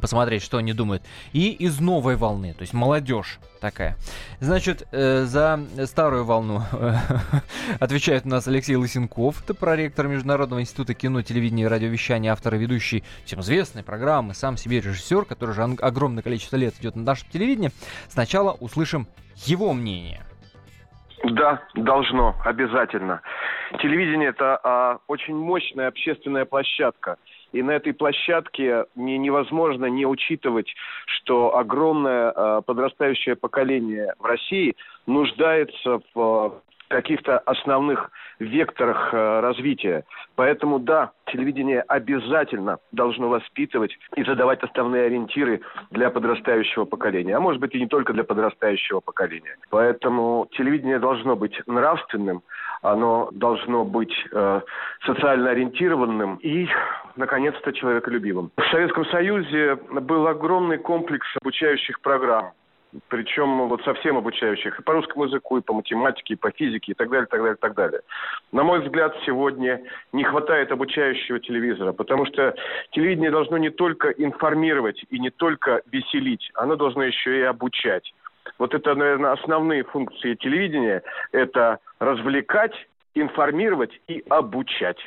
посмотреть, 0.00 0.42
что 0.42 0.58
они 0.58 0.72
думают. 0.72 1.02
И 1.32 1.50
из 1.52 1.80
новой 1.80 2.16
волны, 2.16 2.52
то 2.54 2.62
есть 2.62 2.74
молодежь 2.74 3.38
такая. 3.60 3.96
Значит, 4.40 4.86
э, 4.92 5.22
за 5.22 5.60
старую 5.86 6.24
волну 6.24 6.62
отвечает 7.80 8.26
у 8.26 8.28
нас 8.28 8.46
Алексей 8.48 8.76
Лысенков, 8.76 9.42
это 9.42 9.54
проректор 9.54 10.08
Международного 10.08 10.60
института 10.60 10.94
кино, 10.94 11.22
телевидения 11.22 11.64
и 11.64 11.66
радиовещания, 11.66 12.32
автор 12.32 12.54
и 12.54 12.58
ведущий 12.58 13.04
всем 13.24 13.40
известной 13.40 13.82
программы, 13.82 14.34
сам 14.34 14.56
себе 14.56 14.80
режиссер, 14.80 15.24
который 15.24 15.50
уже 15.50 15.62
огромное 15.62 16.22
количество 16.22 16.56
лет 16.56 16.74
идет 16.80 16.96
на 16.96 17.02
нашем 17.02 17.28
телевидении. 17.30 17.70
Сначала 18.08 18.52
услышим 18.52 19.06
его 19.46 19.72
мнение. 19.72 20.24
Да, 21.24 21.62
должно, 21.74 22.34
обязательно. 22.44 23.22
Телевидение 23.80 24.28
это 24.28 24.60
а, 24.62 24.98
очень 25.06 25.34
мощная 25.34 25.88
общественная 25.88 26.44
площадка. 26.44 27.16
И 27.54 27.62
на 27.62 27.70
этой 27.70 27.94
площадке 27.94 28.86
не, 28.96 29.16
невозможно 29.16 29.86
не 29.86 30.06
учитывать, 30.06 30.66
что 31.06 31.56
огромное 31.56 32.32
а, 32.34 32.62
подрастающее 32.62 33.36
поколение 33.36 34.12
в 34.18 34.24
России 34.24 34.74
нуждается 35.06 36.00
в 36.14 36.20
а, 36.20 36.60
каких-то 36.94 37.38
основных 37.38 38.10
векторах 38.38 39.10
а, 39.12 39.40
развития. 39.40 40.04
Поэтому 40.36 40.78
да, 40.78 41.10
телевидение 41.26 41.80
обязательно 41.80 42.78
должно 42.92 43.28
воспитывать 43.28 43.90
и 44.14 44.22
задавать 44.22 44.62
основные 44.62 45.06
ориентиры 45.06 45.60
для 45.90 46.10
подрастающего 46.10 46.84
поколения. 46.84 47.36
А 47.36 47.40
может 47.40 47.60
быть 47.60 47.74
и 47.74 47.80
не 47.80 47.88
только 47.88 48.12
для 48.12 48.22
подрастающего 48.22 49.00
поколения. 49.00 49.56
Поэтому 49.70 50.46
телевидение 50.52 51.00
должно 51.00 51.34
быть 51.34 51.60
нравственным, 51.66 52.42
оно 52.82 53.28
должно 53.32 53.84
быть 53.84 54.14
э, 54.30 54.60
социально 55.04 55.50
ориентированным 55.50 56.36
и, 56.36 56.68
наконец-то, 57.16 57.72
человеколюбивым. 57.72 58.52
В 58.56 58.70
Советском 58.70 59.04
Союзе 59.06 59.76
был 59.90 60.28
огромный 60.28 60.78
комплекс 60.78 61.26
обучающих 61.42 62.00
программ. 62.00 62.52
Причем 63.08 63.68
вот 63.68 63.82
совсем 63.82 64.16
обучающих 64.16 64.78
и 64.78 64.82
по 64.82 64.92
русскому 64.92 65.24
языку, 65.24 65.58
и 65.58 65.62
по 65.62 65.72
математике, 65.72 66.34
и 66.34 66.36
по 66.36 66.50
физике, 66.50 66.92
и 66.92 66.94
так 66.94 67.10
далее, 67.10 67.26
так 67.26 67.40
далее, 67.40 67.56
так 67.56 67.74
далее. 67.74 68.00
На 68.52 68.62
мой 68.62 68.80
взгляд, 68.80 69.16
сегодня 69.26 69.82
не 70.12 70.24
хватает 70.24 70.70
обучающего 70.70 71.40
телевизора, 71.40 71.92
потому 71.92 72.26
что 72.26 72.54
телевидение 72.90 73.30
должно 73.30 73.58
не 73.58 73.70
только 73.70 74.10
информировать 74.10 75.04
и 75.10 75.18
не 75.18 75.30
только 75.30 75.82
веселить, 75.90 76.50
оно 76.54 76.76
должно 76.76 77.02
еще 77.02 77.38
и 77.38 77.42
обучать. 77.42 78.12
Вот 78.58 78.74
это, 78.74 78.94
наверное, 78.94 79.32
основные 79.32 79.84
функции 79.84 80.34
телевидения– 80.34 81.02
это 81.32 81.78
развлекать, 81.98 82.74
информировать 83.14 83.92
и 84.06 84.22
обучать. 84.28 84.98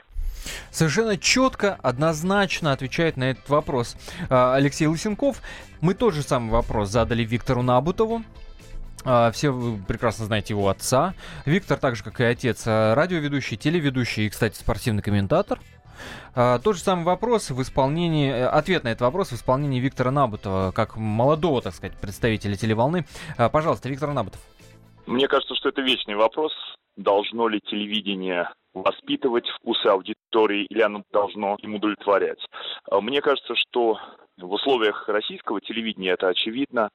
Совершенно 0.71 1.17
четко, 1.17 1.77
однозначно 1.81 2.71
отвечает 2.71 3.17
на 3.17 3.31
этот 3.31 3.49
вопрос 3.49 3.95
а, 4.29 4.55
Алексей 4.55 4.87
Лысенков. 4.87 5.41
Мы 5.81 5.93
тот 5.93 6.13
же 6.13 6.21
самый 6.21 6.51
вопрос 6.51 6.89
задали 6.89 7.23
Виктору 7.23 7.61
Набутову. 7.61 8.23
А, 9.03 9.31
все 9.31 9.49
вы 9.49 9.77
прекрасно 9.83 10.25
знаете 10.25 10.53
его 10.53 10.69
отца. 10.69 11.13
Виктор, 11.45 11.77
так 11.77 11.95
же 11.95 12.03
как 12.03 12.19
и 12.19 12.23
отец, 12.23 12.63
а, 12.65 12.95
радиоведущий, 12.95 13.57
телеведущий 13.57 14.25
и, 14.25 14.29
кстати, 14.29 14.55
спортивный 14.57 15.01
комментатор. 15.01 15.59
Тот 16.35 16.75
же 16.75 16.81
самый 16.81 17.03
вопрос 17.03 17.49
в 17.49 17.59
исполнении, 17.63 18.29
э, 18.29 18.45
ответ 18.45 18.83
на 18.83 18.89
этот 18.89 19.01
вопрос 19.01 19.31
в 19.31 19.33
исполнении 19.33 19.79
Виктора 19.79 20.11
Набутова, 20.11 20.71
как 20.71 20.95
молодого, 20.95 21.63
так 21.63 21.73
сказать, 21.73 21.97
представителя 21.97 22.55
телеволны. 22.55 23.07
Пожалуйста, 23.51 23.89
Виктор 23.89 24.13
Набутов. 24.13 24.39
Мне 25.07 25.27
кажется, 25.27 25.55
что 25.55 25.69
это 25.69 25.81
вечный 25.81 26.15
вопрос. 26.15 26.51
Должно 26.97 27.47
ли 27.47 27.59
телевидение 27.61 28.47
воспитывать 28.83 29.47
вкусы 29.47 29.87
аудитории 29.87 30.65
или 30.65 30.81
оно 30.81 31.03
должно 31.11 31.57
им 31.59 31.75
удовлетворять? 31.75 32.39
Мне 32.91 33.21
кажется, 33.21 33.55
что 33.55 33.99
в 34.37 34.51
условиях 34.53 35.07
российского 35.09 35.59
телевидения 35.61 36.11
это 36.11 36.27
очевидно, 36.27 36.89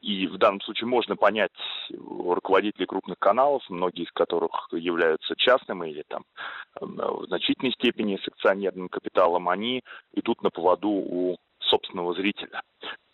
и 0.00 0.26
в 0.26 0.38
данном 0.38 0.60
случае 0.62 0.86
можно 0.86 1.14
понять 1.16 1.52
руководителей 1.90 2.86
крупных 2.86 3.18
каналов, 3.18 3.62
многие 3.68 4.04
из 4.04 4.12
которых 4.12 4.68
являются 4.72 5.34
частными 5.36 5.90
или 5.90 6.04
там 6.08 6.24
в 6.80 7.26
значительной 7.26 7.72
степени 7.72 8.16
с 8.16 8.26
акционерным 8.28 8.88
капиталом, 8.88 9.48
они 9.48 9.82
идут 10.14 10.42
на 10.42 10.50
поводу 10.50 10.88
у 10.88 11.36
собственного 11.60 12.14
зрителя. 12.14 12.62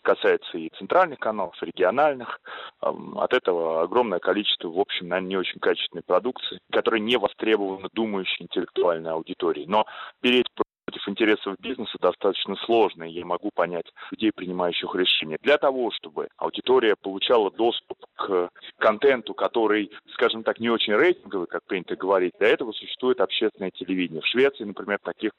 Касается 0.05 0.57
и 0.59 0.69
центральных 0.77 1.17
каналов, 1.17 1.55
и 1.63 1.65
региональных. 1.65 2.39
От 2.79 3.33
этого 3.33 3.81
огромное 3.81 4.19
количество, 4.19 4.69
в 4.69 4.79
общем, 4.79 5.07
наверное, 5.07 5.29
не 5.29 5.37
очень 5.37 5.59
качественной 5.59 6.03
продукции, 6.03 6.59
которая 6.71 7.01
не 7.01 7.17
востребована 7.17 7.89
думающей 7.91 8.43
интеллектуальной 8.43 9.11
аудиторией. 9.11 9.65
Но 9.65 9.87
переть 10.21 10.45
против 10.85 11.09
интересов 11.09 11.55
бизнеса 11.59 11.97
достаточно 11.99 12.55
сложно, 12.57 13.05
и 13.05 13.13
я 13.13 13.25
могу 13.25 13.49
понять 13.55 13.91
людей, 14.11 14.31
принимающих 14.31 14.93
решения. 14.93 15.37
Для 15.41 15.57
того, 15.57 15.89
чтобы 15.89 16.27
аудитория 16.37 16.95
получала 16.95 17.49
доступ 17.49 17.97
к 18.13 18.49
контенту, 18.77 19.33
который, 19.33 19.89
скажем 20.13 20.43
так, 20.43 20.59
не 20.59 20.69
очень 20.69 20.93
рейтинговый, 20.93 21.47
как 21.47 21.65
принято 21.65 21.95
говорить, 21.95 22.33
для 22.37 22.49
этого 22.49 22.73
существует 22.73 23.19
общественное 23.21 23.71
телевидение. 23.71 24.21
В 24.21 24.27
Швеции, 24.27 24.65
например, 24.65 24.99
таких 25.03 25.31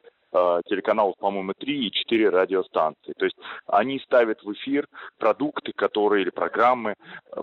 телеканалов, 0.66 1.16
по-моему, 1.18 1.52
три 1.58 1.86
и 1.86 1.92
четыре 1.92 2.28
радиостанции. 2.30 3.12
То 3.16 3.24
есть 3.24 3.36
они 3.66 4.00
ставят 4.00 4.42
в 4.42 4.52
эфир 4.52 4.86
продукты, 5.18 5.72
которые 5.74 6.22
или 6.22 6.30
программы, 6.30 6.94
э, 7.32 7.40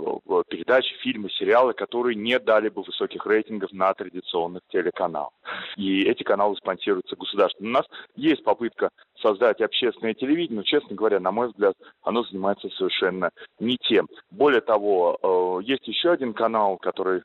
передачи, 0.50 0.94
фильмы, 1.02 1.30
сериалы, 1.30 1.74
которые 1.74 2.16
не 2.16 2.40
дали 2.40 2.70
бы 2.70 2.84
высоких 2.84 3.26
рейтингов 3.26 3.72
на 3.72 3.94
традиционных 3.94 4.62
телеканалах. 4.70 5.32
И 5.78 6.04
эти 6.04 6.24
каналы 6.24 6.56
спонсируются 6.56 7.16
государством. 7.16 7.68
У 7.68 7.72
нас 7.72 7.86
есть 8.16 8.44
попытка 8.44 8.90
создать 9.22 9.62
общественное 9.62 10.14
телевидение, 10.14 10.58
но, 10.58 10.64
честно 10.64 10.96
говоря, 10.96 11.20
на 11.20 11.32
мой 11.32 11.48
взгляд, 11.48 11.76
оно 12.04 12.24
занимается 12.24 12.70
совершенно 12.70 13.30
не 13.60 13.78
тем. 13.78 14.08
Более 14.32 14.62
того, 14.62 15.18
э, 15.22 15.64
есть 15.64 15.88
еще 15.88 16.12
один 16.12 16.34
канал, 16.34 16.78
который 16.78 17.22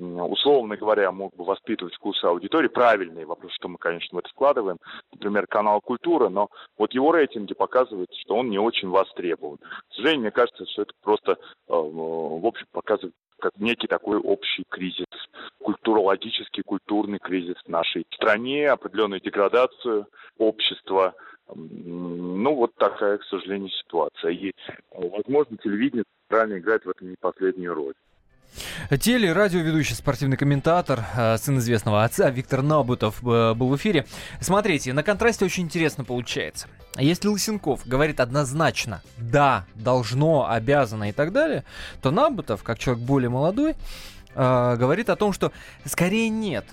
условно 0.00 0.76
говоря, 0.76 1.12
мог 1.12 1.34
бы 1.36 1.44
воспитывать 1.44 1.94
вкусы 1.94 2.24
аудитории, 2.24 2.68
правильные 2.68 3.26
вопросы, 3.26 3.54
что 3.56 3.68
мы, 3.68 3.78
конечно, 3.78 4.16
в 4.16 4.18
это 4.18 4.28
вкладываем, 4.30 4.78
например, 5.12 5.46
канал 5.46 5.80
«Культура», 5.80 6.28
но 6.28 6.48
вот 6.78 6.92
его 6.92 7.12
рейтинги 7.12 7.54
показывают, 7.54 8.10
что 8.14 8.36
он 8.36 8.50
не 8.50 8.58
очень 8.58 8.88
востребован. 8.88 9.58
К 9.58 9.94
сожалению, 9.94 10.22
мне 10.22 10.30
кажется, 10.30 10.66
что 10.66 10.82
это 10.82 10.92
просто, 11.02 11.32
э, 11.32 11.36
в 11.68 12.46
общем, 12.46 12.66
показывает 12.72 13.14
как 13.40 13.52
некий 13.56 13.86
такой 13.86 14.18
общий 14.18 14.64
кризис, 14.68 15.06
культурологический, 15.62 16.62
культурный 16.62 17.18
кризис 17.18 17.56
в 17.64 17.68
нашей 17.68 18.04
стране, 18.14 18.68
определенную 18.68 19.20
деградацию 19.20 20.06
общества. 20.38 21.14
Ну, 21.54 22.54
вот 22.54 22.74
такая, 22.76 23.18
к 23.18 23.24
сожалению, 23.24 23.70
ситуация. 23.70 24.30
И, 24.32 24.52
возможно, 24.92 25.56
телевидение 25.56 26.04
правильно 26.28 26.58
играет 26.58 26.84
в 26.84 26.90
этом 26.90 27.08
не 27.10 27.16
последнюю 27.18 27.74
роль. 27.74 27.94
Теле, 28.98 29.32
радиоведущий, 29.32 29.94
спортивный 29.94 30.36
комментатор, 30.36 31.04
э, 31.16 31.38
сын 31.38 31.58
известного 31.58 32.04
отца 32.04 32.30
Виктор 32.30 32.62
Набутов 32.62 33.22
э, 33.22 33.54
был 33.54 33.68
в 33.68 33.76
эфире. 33.76 34.06
Смотрите, 34.40 34.92
на 34.92 35.02
контрасте 35.02 35.44
очень 35.44 35.64
интересно 35.64 36.04
получается. 36.04 36.66
Если 36.98 37.28
Лысенков 37.28 37.86
говорит 37.86 38.20
однозначно 38.20 39.02
«да», 39.16 39.64
«должно», 39.74 40.50
«обязано» 40.50 41.10
и 41.10 41.12
так 41.12 41.32
далее, 41.32 41.64
то 42.02 42.10
Набутов, 42.10 42.62
как 42.62 42.78
человек 42.78 43.04
более 43.04 43.30
молодой, 43.30 43.76
э, 44.34 44.76
говорит 44.76 45.08
о 45.08 45.16
том, 45.16 45.32
что 45.32 45.52
скорее 45.84 46.28
нет. 46.28 46.64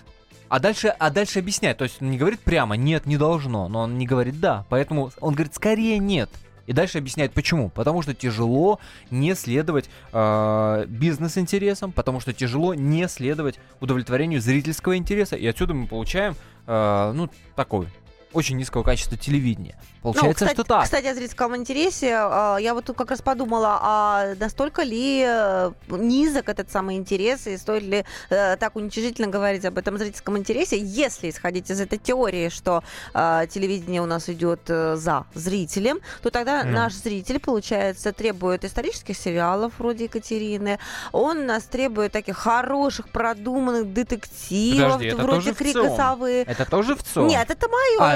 А 0.50 0.60
дальше, 0.60 0.88
а 0.88 1.10
дальше 1.10 1.40
объясняет. 1.40 1.78
То 1.78 1.84
есть 1.84 2.02
он 2.02 2.10
не 2.10 2.18
говорит 2.18 2.40
прямо 2.40 2.76
«нет, 2.76 3.06
не 3.06 3.18
должно», 3.18 3.68
но 3.68 3.82
он 3.82 3.98
не 3.98 4.08
говорит 4.08 4.40
«да». 4.40 4.66
Поэтому 4.70 5.12
он 5.20 5.36
говорит 5.36 5.54
«скорее 5.54 6.00
нет». 6.00 6.30
И 6.68 6.74
дальше 6.74 7.00
объясняет 7.00 7.34
почему. 7.34 7.70
Потому 7.70 8.04
что 8.04 8.14
тяжело 8.14 8.80
не 9.10 9.34
следовать 9.34 9.90
э, 10.14 10.86
бизнес-интересам, 10.88 11.92
потому 11.92 12.20
что 12.20 12.34
тяжело 12.34 12.76
не 12.76 13.08
следовать 13.08 13.60
удовлетворению 13.80 14.42
зрительского 14.42 14.98
интереса. 14.98 15.36
И 15.36 15.48
отсюда 15.48 15.74
мы 15.74 15.88
получаем, 15.88 16.36
э, 16.68 17.12
ну, 17.16 17.30
такой 17.56 17.88
очень 18.34 18.58
низкого 18.58 18.84
качества 18.84 19.18
телевидения. 19.18 19.76
Получается, 20.02 20.28
ну, 20.28 20.34
кстати, 20.34 20.54
что 20.54 20.64
так. 20.64 20.84
Кстати, 20.84 21.06
о 21.08 21.14
зрительском 21.14 21.56
интересе. 21.56 22.16
А, 22.16 22.58
я 22.58 22.74
вот 22.74 22.86
тут 22.86 22.98
как 22.98 23.10
раз 23.10 23.22
подумала, 23.22 23.80
а 23.82 24.36
настолько 24.40 24.84
ли 24.84 25.24
э, 25.26 25.72
низок 25.90 26.50
этот 26.50 26.72
самый 26.72 26.96
интерес, 26.96 27.48
и 27.48 27.58
стоит 27.58 27.84
ли 27.84 28.06
э, 28.30 28.58
так 28.58 28.76
уничижительно 28.76 29.28
говорить 29.28 29.66
об 29.66 29.78
этом 29.78 29.98
зрительском 29.98 30.38
интересе, 30.38 30.80
если 30.80 31.30
исходить 31.30 31.70
из 31.70 31.82
этой 31.82 31.98
теории, 31.98 32.50
что 32.50 32.84
э, 33.14 33.48
телевидение 33.50 34.02
у 34.02 34.06
нас 34.06 34.30
идет 34.30 34.62
за 34.68 35.26
зрителем, 35.34 36.00
то 36.22 36.30
тогда 36.30 36.64
mm. 36.64 36.70
наш 36.70 36.94
зритель, 36.94 37.40
получается, 37.40 38.14
требует 38.14 38.64
исторических 38.64 39.18
сериалов 39.18 39.74
вроде 39.78 40.06
Екатерины, 40.06 40.80
он 41.12 41.46
нас 41.46 41.64
требует 41.64 42.12
таких 42.12 42.38
хороших, 42.38 43.10
продуманных 43.10 43.92
детективов, 43.94 44.94
Подожди, 44.94 45.16
вроде 45.16 45.54
Крика 45.54 45.96
совы. 45.96 46.44
Это 46.48 46.66
тоже 46.70 46.96
в 46.96 47.04
ЦО? 47.04 47.26
Нет, 47.26 47.50
это 47.50 47.68
мое. 47.68 47.98
А, 48.00 48.16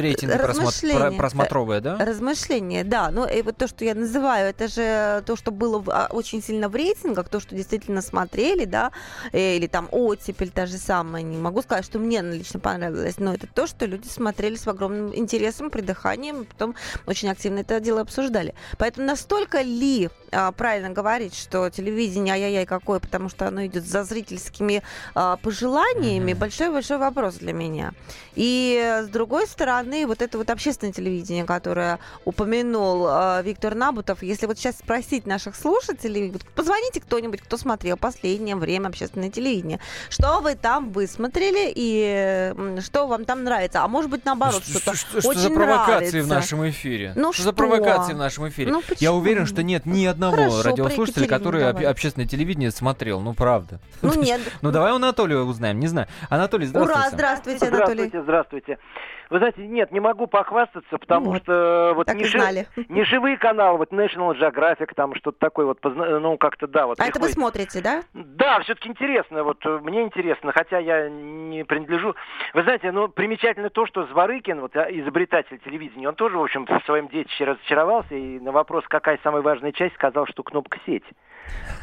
рейтинг 0.00 0.36
просмотр, 0.40 1.16
просмотровые, 1.16 1.80
да? 1.80 1.96
Размышления, 1.98 2.84
да. 2.84 3.10
Ну, 3.10 3.26
и 3.26 3.42
вот 3.42 3.56
то, 3.56 3.68
что 3.68 3.84
я 3.84 3.94
называю, 3.94 4.50
это 4.50 4.68
же 4.68 5.22
то, 5.26 5.36
что 5.36 5.50
было 5.50 5.82
а, 5.88 6.08
очень 6.10 6.42
сильно 6.42 6.68
в 6.68 6.74
рейтингах, 6.74 7.28
то, 7.28 7.40
что 7.40 7.54
действительно 7.54 8.02
смотрели, 8.02 8.64
да, 8.64 8.92
э, 9.32 9.56
или 9.56 9.66
там 9.66 9.88
оттепель 9.90 10.50
та 10.50 10.66
же 10.66 10.78
самая. 10.78 11.22
Не 11.22 11.36
могу 11.36 11.62
сказать, 11.62 11.84
что 11.84 11.98
мне 11.98 12.22
лично 12.22 12.60
понравилось, 12.60 13.18
но 13.18 13.34
это 13.34 13.46
то, 13.46 13.66
что 13.66 13.86
люди 13.86 14.08
смотрели 14.08 14.56
с 14.56 14.66
огромным 14.66 15.14
интересом, 15.14 15.70
придыханием, 15.70 16.44
потом 16.44 16.74
очень 17.06 17.30
активно 17.30 17.60
это 17.60 17.80
дело 17.80 18.00
обсуждали. 18.00 18.54
Поэтому 18.78 19.06
настолько 19.06 19.62
ли 19.62 20.10
а, 20.32 20.52
правильно 20.52 20.90
говорить, 20.90 21.34
что 21.34 21.70
телевидение 21.70 22.34
ай-яй-яй 22.34 22.66
какое, 22.66 23.00
потому 23.00 23.28
что 23.28 23.48
оно 23.48 23.64
идет 23.66 23.84
за 23.84 24.04
зрительскими 24.04 24.82
а, 25.14 25.36
пожеланиями, 25.36 26.32
большой-большой 26.32 26.98
вопрос 26.98 27.36
для 27.36 27.52
меня. 27.52 27.92
И 28.34 29.02
с 29.04 29.08
другой 29.08 29.46
стороны, 29.46 30.06
вот 30.06 30.22
это 30.22 30.38
вот 30.38 30.50
общественное 30.50 30.92
телевидение, 30.92 31.44
которое 31.44 31.98
упомянул 32.24 33.06
э, 33.08 33.42
Виктор 33.42 33.74
Набутов, 33.74 34.22
если 34.22 34.46
вот 34.46 34.58
сейчас 34.58 34.78
спросить 34.78 35.26
наших 35.26 35.56
слушателей, 35.56 36.30
вот 36.30 36.44
позвоните 36.54 37.00
кто-нибудь, 37.00 37.40
кто 37.42 37.56
смотрел 37.56 37.96
последнее 37.96 38.56
время 38.56 38.88
общественное 38.88 39.30
телевидение, 39.30 39.80
что 40.08 40.40
вы 40.40 40.54
там 40.54 40.90
высмотрели 40.90 41.72
и 41.74 42.54
что 42.80 43.06
вам 43.06 43.24
там 43.24 43.44
нравится, 43.44 43.82
а 43.82 43.88
может 43.88 44.10
быть 44.10 44.24
наоборот, 44.24 44.62
что-то 44.64 44.96
что, 44.96 45.20
что, 45.20 45.28
очень 45.28 45.40
за 45.40 45.50
провокации 45.50 46.20
нравится. 46.20 46.22
в 46.22 46.28
нашем 46.28 46.70
эфире? 46.70 47.12
Ну 47.16 47.32
что, 47.32 47.42
что? 47.42 47.42
за 47.44 47.52
провокации 47.52 48.12
в 48.12 48.18
нашем 48.18 48.48
эфире? 48.48 48.72
Ну, 48.72 48.82
Я 48.98 49.12
уверен, 49.12 49.46
что 49.46 49.62
нет 49.62 49.86
ни 49.86 50.04
одного 50.04 50.36
Хорошо, 50.36 50.62
радиослушателя, 50.62 51.26
который 51.26 51.68
об, 51.68 51.84
общественное 51.84 52.28
телевидение 52.28 52.70
смотрел. 52.70 53.20
Ну 53.20 53.34
правда. 53.34 53.80
Ну 54.02 54.14
нет. 54.14 54.40
Ну 54.60 54.72
давай 54.72 54.92
у 54.92 54.96
Анатолия 54.96 55.38
узнаем, 55.38 55.78
не 55.78 55.86
знаю. 55.86 56.08
Анатолий, 56.28 56.66
здравствуйте. 56.66 57.00
Ура, 57.00 57.10
здравствуйте, 57.10 57.66
Анатолий. 57.68 57.97
Здравствуйте, 57.98 58.22
здравствуйте. 58.22 58.78
Вы 59.30 59.38
знаете, 59.38 59.66
нет, 59.66 59.92
не 59.92 60.00
могу 60.00 60.26
похвастаться, 60.26 60.96
потому 60.98 61.32
Вот. 61.32 61.42
что 61.42 61.92
вот 61.94 62.06
Так 62.06 62.16
не, 62.16 62.22
и 62.22 62.26
знали. 62.26 62.66
не 62.88 63.04
живые 63.04 63.36
каналы, 63.36 63.78
вот 63.78 63.92
National 63.92 64.38
Geographic, 64.38 64.94
там 64.94 65.14
что-то 65.14 65.38
такое 65.38 65.66
вот, 65.66 65.80
позна- 65.80 66.18
ну 66.18 66.36
как-то 66.38 66.66
да, 66.66 66.86
вот. 66.86 66.98
А 67.00 67.04
это 67.04 67.18
вы 67.20 67.26
приходит- 67.26 67.34
смотрите, 67.34 67.80
да? 67.82 68.02
Да, 68.14 68.60
все-таки 68.60 68.88
интересно, 68.88 69.44
вот 69.44 69.64
э, 69.66 69.78
мне 69.82 70.02
интересно, 70.02 70.52
хотя 70.52 70.78
я 70.78 71.08
не 71.08 71.64
принадлежу. 71.64 72.14
Вы 72.54 72.62
знаете, 72.62 72.90
ну 72.92 73.08
примечательно 73.08 73.70
то, 73.70 73.86
что 73.86 74.06
Зворыкин, 74.06 74.60
вот 74.60 74.74
изобретатель 74.76 75.58
телевидения, 75.58 76.08
он 76.08 76.14
тоже, 76.14 76.38
в 76.38 76.42
общем, 76.42 76.66
в 76.66 76.84
своем 76.86 77.08
детище 77.08 77.44
разочаровался 77.44 78.14
и 78.14 78.40
на 78.40 78.52
вопрос, 78.52 78.84
какая 78.88 79.18
самая 79.22 79.42
важная 79.42 79.72
часть, 79.72 79.94
сказал, 79.94 80.26
что 80.26 80.42
кнопка 80.42 80.78
сеть. 80.86 81.04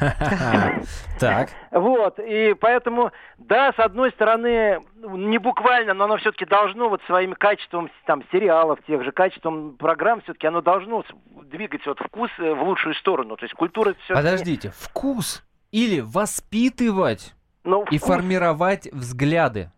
Так. 1.18 1.48
Вот, 1.70 2.18
и 2.18 2.54
поэтому, 2.60 3.10
да, 3.38 3.72
с 3.72 3.78
одной 3.78 4.10
стороны, 4.12 4.80
не 5.02 5.38
буквально, 5.38 5.94
но 5.94 6.04
оно 6.04 6.16
все-таки 6.18 6.44
должно 6.44 6.88
вот 6.88 7.00
своим 7.06 7.32
качеством 7.38 7.90
там 8.06 8.22
сериалов, 8.32 8.78
тех 8.86 9.02
же 9.04 9.12
качеством 9.12 9.76
программ, 9.76 10.20
все-таки 10.22 10.46
оно 10.46 10.60
должно 10.60 11.04
двигать 11.44 11.86
вот 11.86 11.98
вкус 12.00 12.30
э, 12.38 12.52
в 12.54 12.62
лучшую 12.62 12.94
сторону. 12.96 13.36
То 13.36 13.44
есть 13.44 13.54
культура 13.54 13.94
все 14.04 14.14
Подождите, 14.14 14.72
вкус 14.76 15.44
или 15.72 16.00
воспитывать 16.00 17.34
ну, 17.64 17.84
и 17.90 17.98
вкус- 17.98 18.06
формировать 18.06 18.88
взгляды? 18.92 19.70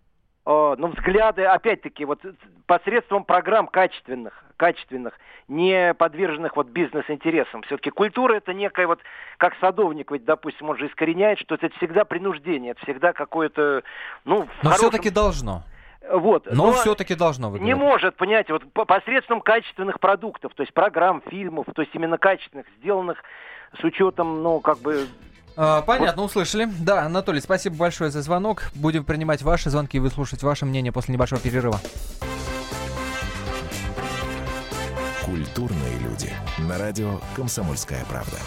э, 0.46 0.74
ну, 0.78 0.88
взгляды, 0.88 1.44
опять-таки, 1.44 2.04
вот 2.04 2.20
посредством 2.66 3.24
программ 3.24 3.66
качественных, 3.66 4.44
качественных, 4.56 5.14
не 5.48 5.94
подверженных 5.94 6.56
вот 6.56 6.68
бизнес-интересам. 6.68 7.62
Все-таки 7.62 7.90
культура 7.90 8.34
это 8.34 8.52
некая 8.52 8.86
вот, 8.86 9.00
как 9.38 9.54
садовник, 9.60 10.10
ведь, 10.10 10.24
допустим, 10.24 10.68
он 10.68 10.76
же 10.76 10.88
искореняет, 10.88 11.38
что 11.38 11.54
это 11.54 11.70
всегда 11.78 12.04
принуждение, 12.04 12.72
это 12.72 12.82
всегда 12.82 13.12
какое-то, 13.12 13.82
ну, 14.24 14.40
Но 14.62 14.70
хорошем... 14.70 14.90
все-таки 14.90 15.10
должно. 15.10 15.62
Вот. 16.10 16.46
Но, 16.46 16.68
но 16.68 16.72
все-таки 16.72 17.14
должно, 17.14 17.50
вы 17.50 17.60
Не 17.60 17.74
может, 17.74 18.16
понимаете, 18.16 18.52
вот 18.52 18.62
посредством 18.86 19.40
качественных 19.40 20.00
продуктов, 20.00 20.54
то 20.54 20.62
есть 20.62 20.72
программ, 20.72 21.22
фильмов, 21.28 21.66
то 21.74 21.82
есть 21.82 21.94
именно 21.94 22.18
качественных, 22.18 22.66
сделанных 22.78 23.18
с 23.78 23.84
учетом, 23.84 24.42
ну, 24.42 24.60
как 24.60 24.78
бы 24.78 25.06
а, 25.60 25.82
понятно, 25.82 26.22
услышали. 26.22 26.68
Да, 26.80 27.02
Анатолий, 27.02 27.40
спасибо 27.40 27.76
большое 27.76 28.10
за 28.10 28.22
звонок. 28.22 28.70
Будем 28.76 29.04
принимать 29.04 29.42
ваши 29.42 29.70
звонки 29.70 29.96
и 29.96 30.00
выслушать 30.00 30.44
ваше 30.44 30.64
мнение 30.66 30.92
после 30.92 31.14
небольшого 31.14 31.40
перерыва. 31.40 31.80
Культурные 35.24 35.98
люди. 35.98 36.32
На 36.58 36.78
радио 36.78 37.18
«Комсомольская 37.34 38.04
правда». 38.08 38.38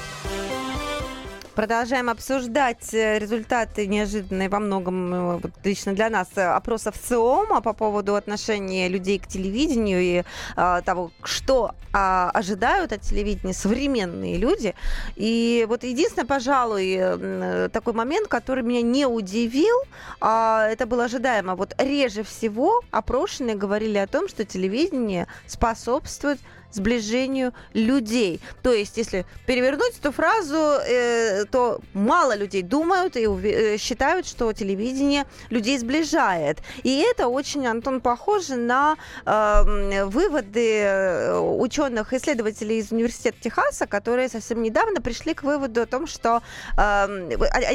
Продолжаем 1.56 2.10
обсуждать 2.10 2.94
э, 2.94 3.20
результаты 3.20 3.86
неожиданные 3.86 4.48
во 4.48 4.60
многом 4.60 5.36
э, 5.36 5.40
лично 5.66 5.92
для 5.94 6.10
нас 6.10 6.30
э, 6.36 6.44
опросов 6.44 6.96
ЦИОМа 6.98 7.60
по 7.60 7.74
поводу 7.74 8.16
отношения 8.16 8.88
людей 8.88 9.20
к 9.20 9.28
телевидению 9.28 10.00
и 10.02 10.24
а, 10.56 10.82
того, 10.82 11.12
что 11.24 11.76
а, 11.92 12.30
ожидают 12.34 12.94
от 12.94 13.02
телевидения 13.02 13.54
современные 13.54 14.38
люди. 14.38 14.76
И 15.18 15.66
вот 15.68 15.84
единственное, 15.84 16.26
пожалуй, 16.26 17.70
такой 17.70 17.94
момент, 17.94 18.30
который 18.30 18.64
меня 18.64 18.82
не 18.82 19.06
удивил, 19.06 19.76
а, 20.22 20.68
это 20.70 20.86
было 20.86 21.06
ожидаемо. 21.06 21.56
Вот 21.56 21.76
реже 21.78 22.24
всего 22.24 22.82
опрошенные 22.92 23.56
говорили 23.56 23.98
о 23.98 24.08
том, 24.08 24.30
что 24.30 24.46
телевидение 24.46 25.28
способствует 25.48 26.40
сближению 26.72 27.54
людей. 27.74 28.40
То 28.64 28.72
есть, 28.74 28.98
если 28.98 29.26
перевернуть 29.46 29.98
эту 30.00 30.12
фразу, 30.12 30.56
э, 30.56 31.46
то 31.46 31.80
мало 31.94 32.36
людей 32.36 32.62
думают 32.62 33.16
и 33.16 33.26
э, 33.26 33.78
считают, 33.78 34.28
что 34.28 34.52
телевидение 34.54 35.26
людей 35.50 35.78
сближает. 35.78 36.60
И 36.84 37.00
это 37.00 37.28
очень, 37.28 37.66
Антон, 37.68 38.02
похоже 38.02 38.56
на 38.56 38.96
э, 39.26 40.06
выводы 40.06 40.82
э, 40.82 41.40
ученых 41.40 42.14
исследователей 42.14 42.80
из 42.80 42.92
университета 42.92 43.38
Техаса, 43.42 43.88
которые 43.88 44.30
совсем 44.30 44.62
недавно 44.62 45.02
пришли 45.02 45.34
к 45.34 45.44
выводу 45.44 45.82
о 45.82 45.86
том, 45.86 46.08
что 46.08 46.42
э, 46.78 46.82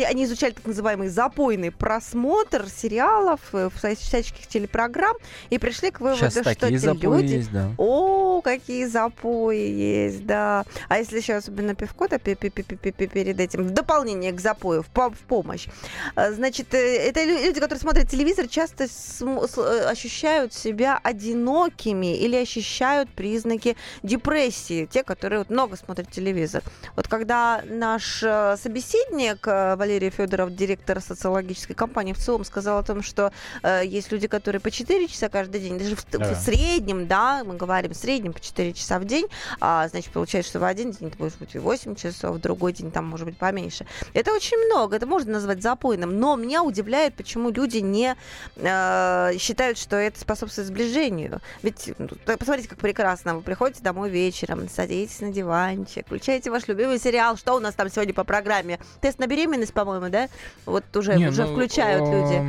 они 0.06 0.24
изучали 0.24 0.52
так 0.52 0.66
называемый 0.66 1.08
запойный 1.08 1.70
просмотр 1.70 2.66
сериалов, 2.68 3.40
э, 3.52 3.70
всяческих 3.74 4.46
телепрограмм, 4.46 5.16
и 5.50 5.58
пришли 5.58 5.90
к 5.90 6.00
выводу, 6.00 6.18
Сейчас 6.18 6.54
что 6.54 6.66
эти 6.66 7.02
люди... 7.02 7.32
Есть, 7.34 7.52
да. 7.52 7.70
О, 7.78 8.35
какие 8.42 8.86
запои 8.86 9.68
есть, 9.68 10.26
да. 10.26 10.64
А 10.88 10.98
если 10.98 11.18
еще 11.18 11.34
особенно 11.34 11.74
пивко, 11.74 12.08
то 12.08 12.18
перед 12.18 13.40
этим, 13.40 13.64
в 13.64 13.70
дополнение 13.70 14.32
к 14.32 14.40
запою, 14.40 14.82
в, 14.82 14.88
в 14.88 15.18
помощь. 15.28 15.66
А, 16.14 16.32
значит, 16.32 16.74
э, 16.74 17.08
это 17.08 17.24
люди, 17.24 17.60
которые 17.60 17.80
смотрят 17.80 18.08
телевизор, 18.08 18.48
часто 18.48 18.84
э, 18.84 19.84
ощущают 19.86 20.54
себя 20.54 20.98
одинокими 21.02 22.16
или 22.16 22.36
ощущают 22.36 23.10
признаки 23.10 23.76
депрессии. 24.02 24.86
Те, 24.86 25.02
которые 25.02 25.40
вот 25.40 25.50
много 25.50 25.76
смотрят 25.76 26.10
телевизор. 26.10 26.62
Вот 26.94 27.08
когда 27.08 27.62
наш 27.64 28.22
э, 28.22 28.56
собеседник 28.56 29.46
Валерий 29.46 30.10
Федоров, 30.10 30.54
директор 30.54 31.00
социологической 31.00 31.74
компании 31.74 32.12
в 32.12 32.18
целом, 32.18 32.44
сказал 32.44 32.78
о 32.78 32.82
том, 32.82 33.02
что 33.02 33.32
э, 33.62 33.82
есть 33.84 34.12
люди, 34.12 34.26
которые 34.28 34.60
по 34.60 34.70
4 34.70 35.08
часа 35.08 35.28
каждый 35.28 35.60
день, 35.60 35.78
даже 35.78 35.96
в, 35.96 36.04
да. 36.10 36.34
в 36.34 36.36
среднем, 36.36 37.06
да, 37.06 37.42
мы 37.44 37.56
говорим, 37.56 37.92
в 37.92 37.96
среднем 37.96 38.25
по 38.32 38.40
4 38.40 38.72
часа 38.72 38.98
в 38.98 39.04
день, 39.04 39.26
а, 39.60 39.88
значит, 39.88 40.12
получается, 40.12 40.50
что 40.50 40.60
в 40.60 40.64
один 40.64 40.90
день 40.90 41.08
это 41.08 41.16
может 41.18 41.38
быть 41.38 41.54
и 41.54 41.58
8 41.58 41.94
часов, 41.94 42.36
в 42.36 42.40
другой 42.40 42.72
день 42.72 42.90
там 42.90 43.06
может 43.06 43.26
быть 43.26 43.36
поменьше. 43.36 43.86
Это 44.14 44.32
очень 44.32 44.58
много, 44.66 44.96
это 44.96 45.06
можно 45.06 45.32
назвать 45.32 45.62
запойным, 45.62 46.18
но 46.18 46.36
меня 46.36 46.62
удивляет, 46.62 47.14
почему 47.14 47.50
люди 47.50 47.78
не 47.78 48.16
э, 48.56 49.32
считают, 49.38 49.78
что 49.78 49.96
это 49.96 50.18
способствует 50.20 50.68
сближению. 50.68 51.40
Ведь 51.62 51.92
ну, 51.98 52.08
посмотрите, 52.24 52.68
как 52.68 52.78
прекрасно, 52.78 53.36
вы 53.36 53.42
приходите 53.42 53.82
домой 53.82 54.10
вечером, 54.10 54.68
садитесь 54.68 55.20
на 55.20 55.32
диванчик, 55.32 56.06
включаете 56.06 56.50
ваш 56.50 56.66
любимый 56.68 56.98
сериал, 56.98 57.36
что 57.36 57.54
у 57.54 57.60
нас 57.60 57.74
там 57.74 57.90
сегодня 57.90 58.14
по 58.14 58.24
программе? 58.24 58.78
Тест 59.00 59.18
на 59.18 59.26
беременность, 59.26 59.72
по-моему, 59.72 60.08
да? 60.08 60.28
Вот 60.64 60.84
уже, 60.96 61.16
не, 61.16 61.28
уже 61.28 61.44
ну, 61.44 61.52
включают 61.52 62.08
люди 62.08 62.42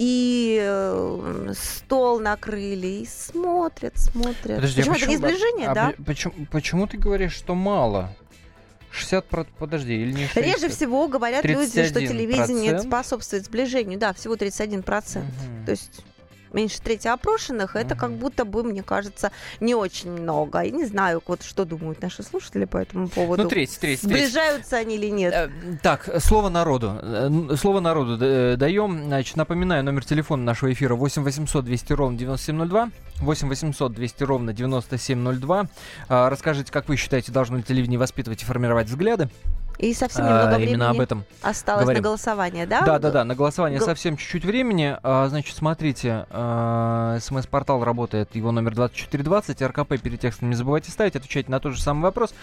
и 0.00 0.58
э, 0.58 1.52
стол 1.54 2.20
накрыли, 2.20 3.02
и 3.02 3.06
смотрят, 3.06 3.98
смотрят. 3.98 4.56
Подожди, 4.56 4.80
почему, 4.80 4.92
а 4.92 4.94
почему 4.94 4.94
это 4.94 5.06
не 5.10 5.16
сближение, 5.18 5.68
а, 5.68 5.74
да? 5.74 5.94
Почему, 6.06 6.34
почему 6.50 6.86
ты 6.86 6.96
говоришь, 6.96 7.34
что 7.34 7.54
мало? 7.54 8.10
60, 8.92 9.26
подожди, 9.58 9.92
или 9.92 10.12
не 10.12 10.26
60? 10.26 10.36
Реже 10.42 10.68
всего 10.70 11.06
говорят 11.06 11.44
люди, 11.44 11.84
что 11.84 12.00
телевидение 12.00 12.78
способствует 12.78 13.44
сближению. 13.44 13.98
Да, 13.98 14.14
всего 14.14 14.36
31%. 14.36 15.18
Угу. 15.18 15.66
То 15.66 15.70
есть 15.70 16.00
меньше 16.52 16.80
трети 16.80 17.08
опрошенных, 17.08 17.76
это 17.76 17.94
как 17.94 18.12
будто 18.12 18.44
бы, 18.44 18.62
мне 18.62 18.82
кажется, 18.82 19.30
не 19.60 19.74
очень 19.74 20.10
много. 20.10 20.60
Я 20.60 20.70
не 20.70 20.84
знаю, 20.84 21.22
вот 21.26 21.42
что 21.42 21.64
думают 21.64 22.02
наши 22.02 22.22
слушатели 22.22 22.64
по 22.64 22.76
этому 22.78 23.08
поводу. 23.08 23.44
Ну, 23.44 23.48
треть, 23.48 23.78
треть, 23.80 24.02
Сближаются 24.02 24.70
треть. 24.70 24.86
они 24.86 24.96
или 24.96 25.10
нет? 25.10 25.32
Э, 25.34 25.50
так, 25.82 26.08
слово 26.22 26.48
народу. 26.48 26.98
Э, 27.00 27.56
слово 27.56 27.80
народу 27.80 28.16
даем. 28.56 29.04
Значит, 29.04 29.36
напоминаю, 29.36 29.84
номер 29.84 30.04
телефона 30.04 30.42
нашего 30.44 30.72
эфира 30.72 30.94
8 30.94 31.22
800 31.22 31.64
200 31.64 31.92
ровно 31.92 32.18
9702. 32.18 32.90
8 33.20 33.48
800 33.48 33.92
200 33.92 34.22
ровно 34.24 34.52
9702. 34.52 35.66
А, 36.08 36.30
расскажите, 36.30 36.72
как 36.72 36.88
вы 36.88 36.96
считаете, 36.96 37.32
должно 37.32 37.58
ли 37.58 37.62
телевидение 37.62 37.98
воспитывать 37.98 38.42
и 38.42 38.44
формировать 38.44 38.88
взгляды? 38.88 39.28
И 39.80 39.94
совсем 39.94 40.26
немного 40.26 40.50
а, 40.50 40.56
времени 40.56 40.74
именно 40.74 40.90
об 40.90 41.00
этом 41.00 41.24
осталось 41.40 41.84
говорим. 41.84 42.02
на 42.02 42.08
голосование, 42.08 42.66
да? 42.66 42.82
Да, 42.82 42.98
да, 42.98 43.10
да, 43.10 43.24
на 43.24 43.34
голосование 43.34 43.78
Гол... 43.78 43.88
совсем 43.88 44.18
чуть-чуть 44.18 44.44
времени. 44.44 44.94
А, 45.02 45.26
значит, 45.28 45.56
смотрите, 45.56 46.26
а, 46.28 47.18
смс-портал 47.18 47.82
работает, 47.82 48.36
его 48.36 48.52
номер 48.52 48.74
2420, 48.74 49.62
РКП 49.62 49.98
перед 49.98 50.20
текстом 50.20 50.50
не 50.50 50.54
забывайте 50.54 50.90
ставить, 50.90 51.16
отвечайте 51.16 51.50
на 51.50 51.60
тот 51.60 51.72
же 51.72 51.80
самый 51.80 52.02
вопрос. 52.02 52.34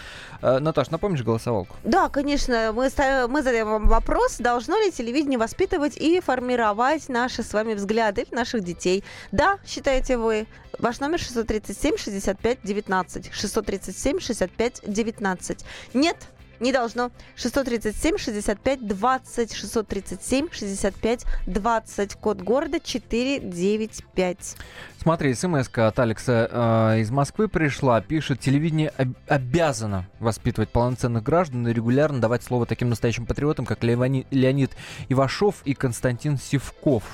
А, 0.42 0.58
Наташ, 0.58 0.90
напомнишь 0.90 1.22
голосовалку? 1.22 1.76
Да, 1.84 2.08
конечно, 2.08 2.72
мы, 2.74 2.90
ставим, 2.90 3.30
мы 3.30 3.42
задаем 3.44 3.68
вам 3.68 3.86
вопрос, 3.86 4.38
должно 4.38 4.76
ли 4.76 4.90
телевидение 4.90 5.38
воспитывать 5.38 5.96
и 5.96 6.20
формировать 6.20 7.08
наши 7.08 7.44
с 7.44 7.52
вами 7.52 7.74
взгляды 7.74 8.26
наших 8.32 8.64
детей. 8.64 9.04
Да, 9.30 9.58
считаете 9.64 10.18
вы. 10.18 10.48
Ваш 10.80 10.98
номер 10.98 11.20
637 11.20 11.98
65 11.98 12.58
19. 12.64 13.32
637 13.32 14.18
65 14.18 14.82
19. 14.84 15.64
Нет, 15.94 16.16
не 16.60 16.72
должно. 16.72 17.10
637 17.36 18.18
65 18.18 18.86
20 18.86 19.54
637 19.54 20.48
65 20.50 21.24
20 21.46 22.14
код 22.14 22.40
города 22.42 22.80
495. 22.80 24.56
Смотри, 25.00 25.34
смс 25.34 25.68
от 25.74 25.98
Алекса 25.98 26.48
э, 26.50 27.00
из 27.00 27.10
Москвы 27.10 27.48
пришла. 27.48 28.00
Пишет, 28.00 28.40
телевидение 28.40 28.88
об- 28.90 29.14
обязано 29.26 30.06
воспитывать 30.18 30.70
полноценных 30.70 31.22
граждан 31.22 31.66
и 31.68 31.72
регулярно 31.72 32.20
давать 32.20 32.42
слово 32.42 32.66
таким 32.66 32.88
настоящим 32.90 33.26
патриотам, 33.26 33.64
как 33.64 33.82
Леони- 33.84 34.26
Леонид 34.30 34.72
Ивашов 35.08 35.62
и 35.64 35.74
Константин 35.74 36.36
Сивков. 36.36 37.04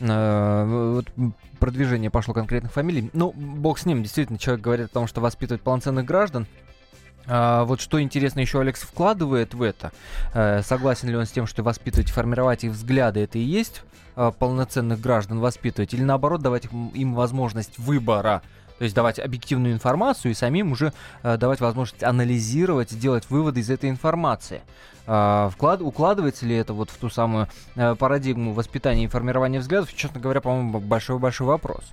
Э, 0.00 0.92
вот 0.94 1.06
продвижение 1.58 2.10
пошло 2.10 2.34
конкретных 2.34 2.72
фамилий. 2.72 3.10
Ну, 3.12 3.32
бог 3.32 3.78
с 3.78 3.86
ним, 3.86 4.02
действительно, 4.02 4.38
человек 4.38 4.64
говорит 4.64 4.86
о 4.86 4.92
том, 4.94 5.06
что 5.06 5.20
воспитывать 5.20 5.62
полноценных 5.62 6.04
граждан. 6.04 6.46
А, 7.26 7.64
вот 7.64 7.80
что 7.80 8.00
интересно 8.02 8.40
еще 8.40 8.60
Алекс 8.60 8.80
вкладывает 8.80 9.54
в 9.54 9.62
это, 9.62 9.92
э, 10.34 10.62
согласен 10.62 11.08
ли 11.08 11.16
он 11.16 11.26
с 11.26 11.30
тем, 11.30 11.46
что 11.46 11.62
воспитывать 11.62 12.10
формировать 12.10 12.64
их 12.64 12.72
взгляды, 12.72 13.20
это 13.20 13.38
и 13.38 13.42
есть 13.42 13.82
э, 14.16 14.32
полноценных 14.38 15.00
граждан 15.00 15.38
воспитывать, 15.38 15.94
или 15.94 16.02
наоборот 16.02 16.42
давать 16.42 16.68
им 16.94 17.14
возможность 17.14 17.78
выбора, 17.78 18.42
то 18.78 18.84
есть 18.84 18.96
давать 18.96 19.20
объективную 19.20 19.74
информацию 19.74 20.32
и 20.32 20.34
самим 20.34 20.72
уже 20.72 20.92
э, 21.22 21.36
давать 21.36 21.60
возможность 21.60 22.02
анализировать, 22.02 22.98
делать 22.98 23.30
выводы 23.30 23.60
из 23.60 23.70
этой 23.70 23.88
информации. 23.88 24.62
Э, 25.06 25.50
вклад, 25.52 25.80
укладывается 25.80 26.46
ли 26.46 26.56
это 26.56 26.72
вот 26.72 26.90
в 26.90 26.96
ту 26.96 27.08
самую 27.08 27.48
э, 27.76 27.94
парадигму 27.94 28.52
воспитания 28.52 29.04
и 29.04 29.08
формирования 29.08 29.60
взглядов, 29.60 29.94
честно 29.94 30.20
говоря, 30.20 30.40
по-моему, 30.40 30.80
большой-большой 30.80 31.46
вопрос. 31.46 31.84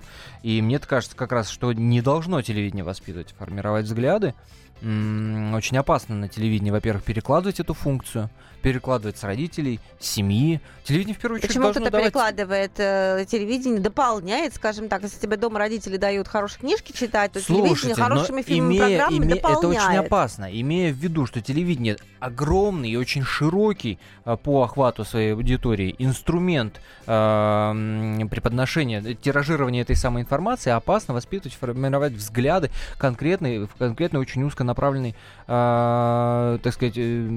И 0.42 0.60
мне 0.62 0.80
кажется 0.80 1.16
как 1.16 1.30
раз, 1.30 1.48
что 1.48 1.72
не 1.72 2.00
должно 2.00 2.42
телевидение 2.42 2.82
воспитывать, 2.82 3.34
формировать 3.38 3.84
взгляды, 3.84 4.34
очень 4.82 5.76
опасно 5.76 6.16
на 6.16 6.28
телевидении, 6.28 6.70
во-первых, 6.70 7.04
перекладывать 7.04 7.60
эту 7.60 7.74
функцию, 7.74 8.30
перекладывать 8.60 9.18
с 9.18 9.24
родителей, 9.24 9.80
с 9.98 10.06
семьи. 10.06 10.60
Телевидение 10.84 11.14
в 11.14 11.18
первую 11.18 11.38
очередь 11.38 11.48
Почему 11.50 11.70
кто-то 11.70 11.90
давать... 11.90 12.06
перекладывает 12.06 12.72
э, 12.78 13.24
телевидение, 13.28 13.80
дополняет, 13.80 14.54
скажем 14.54 14.88
так, 14.88 15.02
если 15.02 15.18
тебе 15.18 15.36
дома 15.36 15.58
родители 15.58 15.96
дают 15.96 16.28
хорошие 16.28 16.60
книжки 16.60 16.92
читать, 16.92 17.32
то 17.32 17.40
Слушайте, 17.40 17.68
телевидение 17.68 17.94
хорошими 17.94 18.42
фильмами, 18.42 18.74
имея, 18.76 18.98
программами 18.98 19.24
име... 19.24 19.34
дополняет. 19.34 19.64
Это 19.64 19.68
очень 19.68 20.06
опасно, 20.06 20.60
имея 20.60 20.92
в 20.92 20.96
виду, 20.96 21.26
что 21.26 21.40
телевидение 21.40 21.96
огромный 22.18 22.90
и 22.90 22.96
очень 22.96 23.22
широкий 23.22 23.98
э, 24.24 24.36
по 24.36 24.62
охвату 24.62 25.04
своей 25.04 25.32
аудитории 25.34 25.94
инструмент 25.98 26.80
э, 27.06 28.26
преподношения, 28.30 29.14
тиражирования 29.14 29.82
этой 29.82 29.96
самой 29.96 30.22
информации 30.22 30.70
опасно 30.70 31.14
воспитывать, 31.14 31.54
формировать 31.54 32.12
взгляды 32.12 32.70
конкретные, 32.98 33.66
в 33.66 33.74
конкретно 33.76 34.18
очень 34.18 34.42
узконаправленный, 34.42 35.14
э, 35.46 36.58
так 36.62 36.74
сказать, 36.74 36.94
э, 36.96 37.28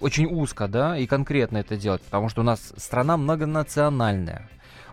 очень 0.00 0.26
узко, 0.26 0.68
да, 0.68 0.96
и 0.96 1.06
конкретно 1.06 1.58
это 1.58 1.76
делать, 1.76 2.02
потому 2.02 2.28
что 2.28 2.40
у 2.40 2.44
нас 2.44 2.72
страна 2.76 3.16
многонациональная. 3.16 4.48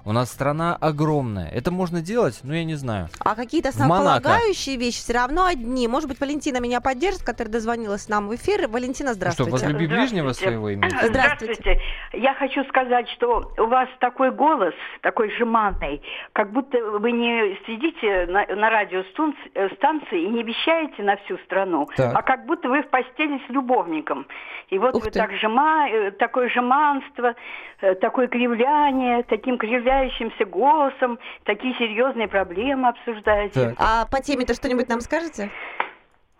У 0.07 0.13
нас 0.13 0.31
страна 0.31 0.77
огромная. 0.79 1.49
Это 1.49 1.69
можно 1.69 1.99
делать, 2.01 2.39
ну 2.43 2.53
я 2.53 2.63
не 2.63 2.75
знаю. 2.75 3.09
А 3.19 3.35
какие-то 3.35 3.69
основополагающие 3.69 4.77
вещи 4.77 4.99
все 4.99 5.11
равно 5.11 5.43
одни. 5.45 5.85
Может 5.89 6.07
быть, 6.07 6.21
Валентина 6.21 6.61
меня 6.61 6.79
поддержит, 6.79 7.23
которая 7.23 7.51
дозвонилась 7.51 8.07
нам 8.07 8.29
в 8.29 8.35
эфир. 8.35 8.69
Валентина, 8.69 9.09
Что, 9.09 9.15
здравствуйте. 9.17 9.51
возлюби 9.51 9.85
ближнего 9.85 10.31
Здравствуйте. 10.31 10.49
своего 10.49 10.69
имени? 10.69 10.89
Здравствуйте. 11.03 11.81
Я 12.13 12.33
хочу 12.35 12.63
сказать, 12.69 13.09
что 13.09 13.51
у 13.57 13.65
вас 13.65 13.89
такой 13.99 14.31
голос, 14.31 14.73
такой 15.01 15.29
жеманный, 15.37 16.01
как 16.31 16.53
будто 16.53 16.77
вы 16.99 17.11
не 17.11 17.59
сидите 17.67 18.27
на, 18.31 18.45
на 18.55 18.69
радиостанции 18.69 20.23
и 20.23 20.29
не 20.29 20.41
вещаете 20.43 21.03
на 21.03 21.17
всю 21.17 21.37
страну, 21.39 21.85
Так. 21.97 22.15
а 22.17 22.21
как 22.21 22.45
будто 22.45 22.69
вы 22.69 22.81
в 22.81 22.87
постели 22.87 23.41
с 23.45 23.49
любовником. 23.49 24.25
И 24.69 24.77
вот 24.77 24.95
Ух 24.95 25.03
вы 25.03 25.11
ты. 25.11 25.19
так 25.19 25.31
жема, 25.33 25.89
э, 25.89 26.11
такое 26.11 26.49
жеманство, 26.49 27.35
э, 27.81 27.95
такое 27.95 28.27
кривляние, 28.27 29.23
таким 29.23 29.57
кривляющимся 30.01 30.45
голосом, 30.45 31.17
такие 31.45 31.73
серьезные 31.75 32.27
проблемы 32.27 32.89
обсуждаете. 32.89 33.69
Так. 33.69 33.75
А 33.79 34.05
по 34.05 34.21
теме-то 34.21 34.53
что-нибудь 34.53 34.87
нам 34.89 35.01
скажете? 35.01 35.49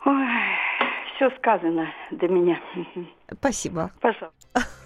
Ой, 0.06 0.28
все 1.16 1.30
сказано 1.38 1.88
до 2.12 2.28
меня. 2.28 2.60
Спасибо. 3.40 3.92
Пожалуйста. 4.00 4.32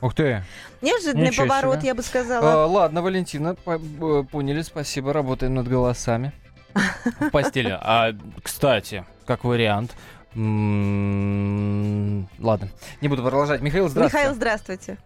Ух 0.01 0.15
ты. 0.15 0.43
Неожиданный 0.81 1.27
Ничего 1.27 1.45
поворот, 1.47 1.77
себе. 1.79 1.87
я 1.87 1.93
бы 1.95 1.99
А, 1.99 2.03
сказала. 2.03 2.65
ладно, 2.65 3.01
Валентина, 3.01 3.55
поняли, 3.55 4.61
спасибо, 4.61 5.13
работаем 5.13 5.53
над 5.55 5.67
голосами. 5.67 6.31
В 7.19 7.29
постели. 7.31 7.77
А, 7.81 8.11
кстати, 8.41 9.03
как 9.25 9.43
вариант. 9.43 9.95
м, 10.35 12.27
Ладно, 12.39 12.69
не 13.01 13.09
буду 13.09 13.21
продолжать. 13.21 13.61
Михаил, 13.61 13.89
здравствуйте. 13.89 14.17
Михаил, 14.23 14.35
здравствуйте. 14.35 14.97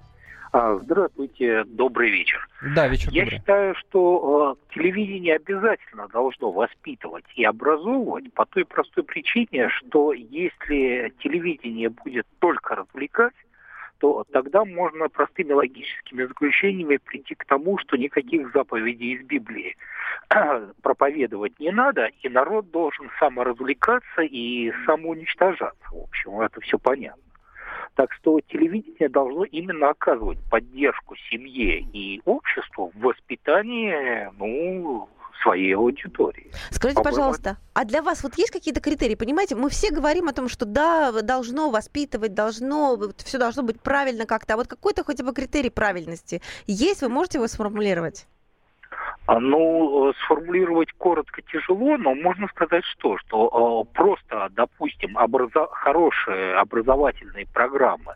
А, 0.58 0.80
Здравствуйте, 0.84 1.66
добрый 1.66 2.10
вечер. 2.12 2.48
Да, 2.76 2.88
вечер 2.88 3.10
Я 3.12 3.24
добрый. 3.24 3.40
считаю, 3.40 3.76
что 3.76 4.56
э, 4.58 4.74
телевидение 4.74 5.36
обязательно 5.36 6.08
должно 6.08 6.50
воспитывать 6.50 7.26
и 7.36 7.44
образовывать 7.44 8.34
по 8.34 8.46
той 8.46 8.64
простой 8.64 9.04
причине, 9.04 9.68
что 9.68 10.14
если 10.14 11.14
телевидение 11.20 11.90
будет 11.90 12.26
только 12.40 12.76
развлекать, 12.76 13.34
то 13.98 14.24
тогда 14.32 14.64
можно 14.64 15.10
простыми 15.10 15.52
логическими 15.52 16.24
заключениями 16.24 17.00
прийти 17.04 17.36
к 17.36 17.44
тому, 17.44 17.78
что 17.78 17.98
никаких 17.98 18.54
заповедей 18.54 19.16
из 19.16 19.26
Библии 19.26 19.76
проповедовать 20.82 21.60
не 21.60 21.72
надо, 21.74 22.06
и 22.22 22.30
народ 22.30 22.72
должен 22.72 23.10
саморазвлекаться 23.20 24.22
и 24.22 24.72
самоуничтожаться. 24.86 25.86
В 25.92 26.04
общем, 26.04 26.40
это 26.40 26.62
все 26.62 26.80
понятно. 26.80 27.25
Так 27.96 28.12
что 28.14 28.40
телевидение 28.42 29.10
должно 29.10 29.46
именно 29.46 29.90
оказывать 29.90 30.38
поддержку 30.50 31.16
семье 31.32 31.80
и 31.80 32.22
обществу 32.26 32.92
в 32.94 33.00
воспитании 33.00 34.30
ну, 34.38 35.10
своей 35.42 35.76
аудитории. 35.76 36.52
Скажите, 36.72 37.02
По-моему, 37.02 37.04
пожалуйста, 37.04 37.58
а 37.74 37.86
для 37.86 38.02
вас 38.02 38.24
вот 38.24 38.38
есть 38.38 38.52
какие-то 38.52 38.82
критерии? 38.82 39.16
Понимаете, 39.16 39.56
мы 39.56 39.70
все 39.70 39.92
говорим 39.92 40.28
о 40.28 40.34
том, 40.34 40.50
что 40.50 40.66
да, 40.66 41.12
должно 41.22 41.70
воспитывать, 41.70 42.34
должно, 42.34 43.00
все 43.18 43.38
должно 43.38 43.64
быть 43.64 43.80
правильно 43.80 44.26
как-то. 44.26 44.56
А 44.56 44.58
вот 44.58 44.68
какой-то 44.68 45.04
хотя 45.04 45.24
бы 45.24 45.34
критерий 45.34 45.70
правильности 45.70 46.42
есть? 46.68 47.02
Вы 47.02 47.10
можете 47.10 47.38
его 47.38 47.48
сформулировать? 47.48 48.28
А, 49.28 49.40
Ну, 49.40 50.10
э, 50.10 50.14
сформулировать 50.24 50.92
коротко 50.98 51.42
тяжело, 51.42 51.98
но 51.98 52.14
можно 52.14 52.48
сказать 52.48 52.84
что? 52.86 53.18
Что 53.18 53.86
э, 53.90 53.94
просто, 53.96 54.50
допустим, 54.52 55.18
образа- 55.18 55.68
хорошие 55.72 56.56
образовательные 56.56 57.48
программы 57.52 58.14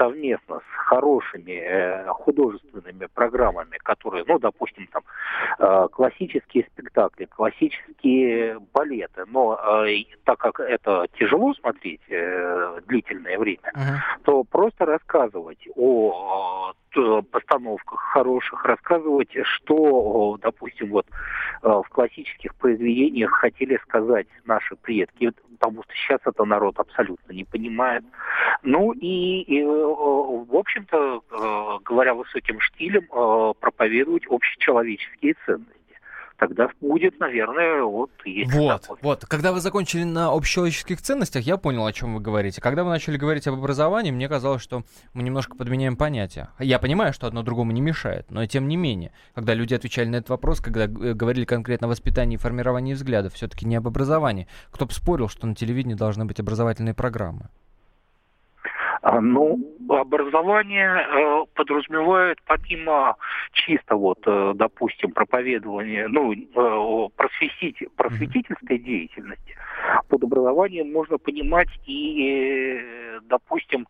совместно 0.00 0.60
с 0.60 0.76
хорошими 0.86 1.52
э, 1.52 2.06
художественными 2.08 3.06
программами, 3.14 3.76
которые, 3.82 4.24
ну, 4.26 4.38
допустим, 4.38 4.88
там 4.88 5.02
э, 5.58 5.88
классические 5.92 6.64
спектакли, 6.72 7.26
классические 7.26 8.58
балеты, 8.72 9.24
но 9.26 9.60
э, 9.86 10.04
так 10.24 10.38
как 10.38 10.60
это 10.60 11.06
тяжело 11.18 11.52
смотреть 11.54 12.00
э, 12.08 12.80
длительное 12.86 13.38
время, 13.38 13.72
Мгм. 13.74 13.96
то 14.24 14.44
просто 14.44 14.86
рассказывать 14.86 15.68
о, 15.76 16.72
постановках 17.30 18.00
хороших, 18.00 18.64
рассказывать, 18.64 19.30
что, 19.44 20.36
допустим, 20.42 20.90
вот 20.90 21.06
в 21.62 21.84
классических 21.90 22.52
произведениях 22.56 23.30
хотели 23.30 23.78
сказать 23.84 24.26
наши 24.44 24.74
предки, 24.74 25.30
потому 25.60 25.82
что 25.84 25.92
сейчас 25.94 26.20
это 26.24 26.44
народ 26.44 26.78
абсолютно 26.78 27.32
не 27.32 27.44
понимает. 27.44 28.02
Ну 28.62 28.92
и, 28.92 29.42
и, 29.42 29.62
в 29.94 30.56
общем-то, 30.56 31.22
э, 31.30 31.78
говоря 31.84 32.14
высоким 32.14 32.60
штилем, 32.60 33.04
э, 33.12 33.54
проповедовать 33.60 34.24
общечеловеческие 34.28 35.34
ценности. 35.46 35.80
Тогда 36.40 36.70
будет, 36.80 37.20
наверное, 37.20 37.82
вот 37.82 38.10
есть 38.24 38.50
Вот, 38.54 38.80
такой. 38.80 38.98
вот. 39.02 39.26
Когда 39.26 39.52
вы 39.52 39.60
закончили 39.60 40.04
на 40.04 40.32
общечеловеческих 40.32 41.02
ценностях, 41.02 41.44
я 41.44 41.58
понял, 41.58 41.84
о 41.84 41.92
чем 41.92 42.14
вы 42.14 42.20
говорите. 42.22 42.62
Когда 42.62 42.82
вы 42.82 42.88
начали 42.88 43.18
говорить 43.18 43.46
об 43.46 43.56
образовании, 43.56 44.10
мне 44.10 44.26
казалось, 44.26 44.62
что 44.62 44.82
мы 45.12 45.22
немножко 45.22 45.54
подменяем 45.54 45.98
понятия. 45.98 46.48
Я 46.58 46.78
понимаю, 46.78 47.12
что 47.12 47.26
одно 47.26 47.42
другому 47.42 47.72
не 47.72 47.82
мешает, 47.82 48.30
но 48.30 48.46
тем 48.46 48.68
не 48.68 48.78
менее, 48.78 49.12
когда 49.34 49.52
люди 49.52 49.74
отвечали 49.74 50.08
на 50.08 50.16
этот 50.16 50.30
вопрос, 50.30 50.60
когда 50.60 50.84
э, 50.84 50.88
говорили 51.12 51.44
конкретно 51.44 51.88
о 51.88 51.90
воспитании 51.90 52.36
и 52.36 52.38
формировании 52.38 52.94
взглядов, 52.94 53.34
все-таки 53.34 53.66
не 53.66 53.76
об 53.76 53.86
образовании. 53.86 54.48
Кто 54.70 54.86
бы 54.86 54.92
спорил, 54.92 55.28
что 55.28 55.46
на 55.46 55.54
телевидении 55.54 55.94
должны 55.94 56.24
быть 56.24 56.40
образовательные 56.40 56.94
программы? 56.94 57.50
А, 59.02 59.20
Ну, 59.20 59.58
образование 59.88 60.88
э, 60.90 61.44
подразумевает 61.54 62.38
помимо 62.46 63.16
чисто 63.52 63.96
вот, 63.96 64.18
э, 64.26 64.52
допустим, 64.54 65.12
проповедования, 65.12 66.06
ну, 66.08 66.32
э, 66.34 67.08
просветите- 67.16 67.88
просветительской 67.96 68.78
деятельности, 68.78 69.56
под 70.08 70.22
образованием 70.24 70.92
можно 70.92 71.16
понимать 71.16 71.68
и, 71.86 72.78
допустим, 73.22 73.86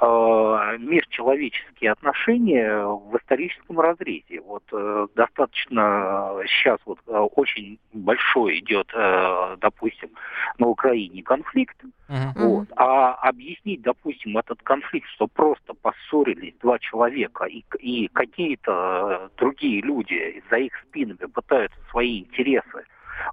межчеловеческие 0.00 1.92
отношения 1.92 2.84
в 2.84 3.16
историческом 3.16 3.80
разрезе. 3.80 4.40
Вот 4.40 4.62
э, 4.72 5.06
достаточно 5.14 6.36
сейчас 6.46 6.78
вот 6.84 6.98
э, 7.06 7.12
очень 7.12 7.78
большой 7.92 8.58
идет, 8.60 8.90
э, 8.94 9.56
допустим, 9.60 10.10
на 10.58 10.66
Украине 10.68 11.22
конфликт. 11.22 11.76
Мгм. 12.08 12.32
вот. 12.36 12.68
А 12.76 13.14
объяснить, 13.14 13.82
допустим, 13.82 14.38
этот 14.38 14.62
конфликт, 14.62 15.08
что 15.08 15.26
просто 15.26 15.74
поссорились 15.74 16.54
два 16.60 16.78
человека 16.78 17.44
и, 17.44 17.64
и 17.80 18.08
какие-то 18.08 18.72
э, 18.72 19.28
другие 19.38 19.82
люди 19.82 20.42
за 20.50 20.56
их 20.58 20.72
спинами 20.88 21.26
пытаются 21.26 21.78
свои 21.90 22.20
интересы 22.20 22.84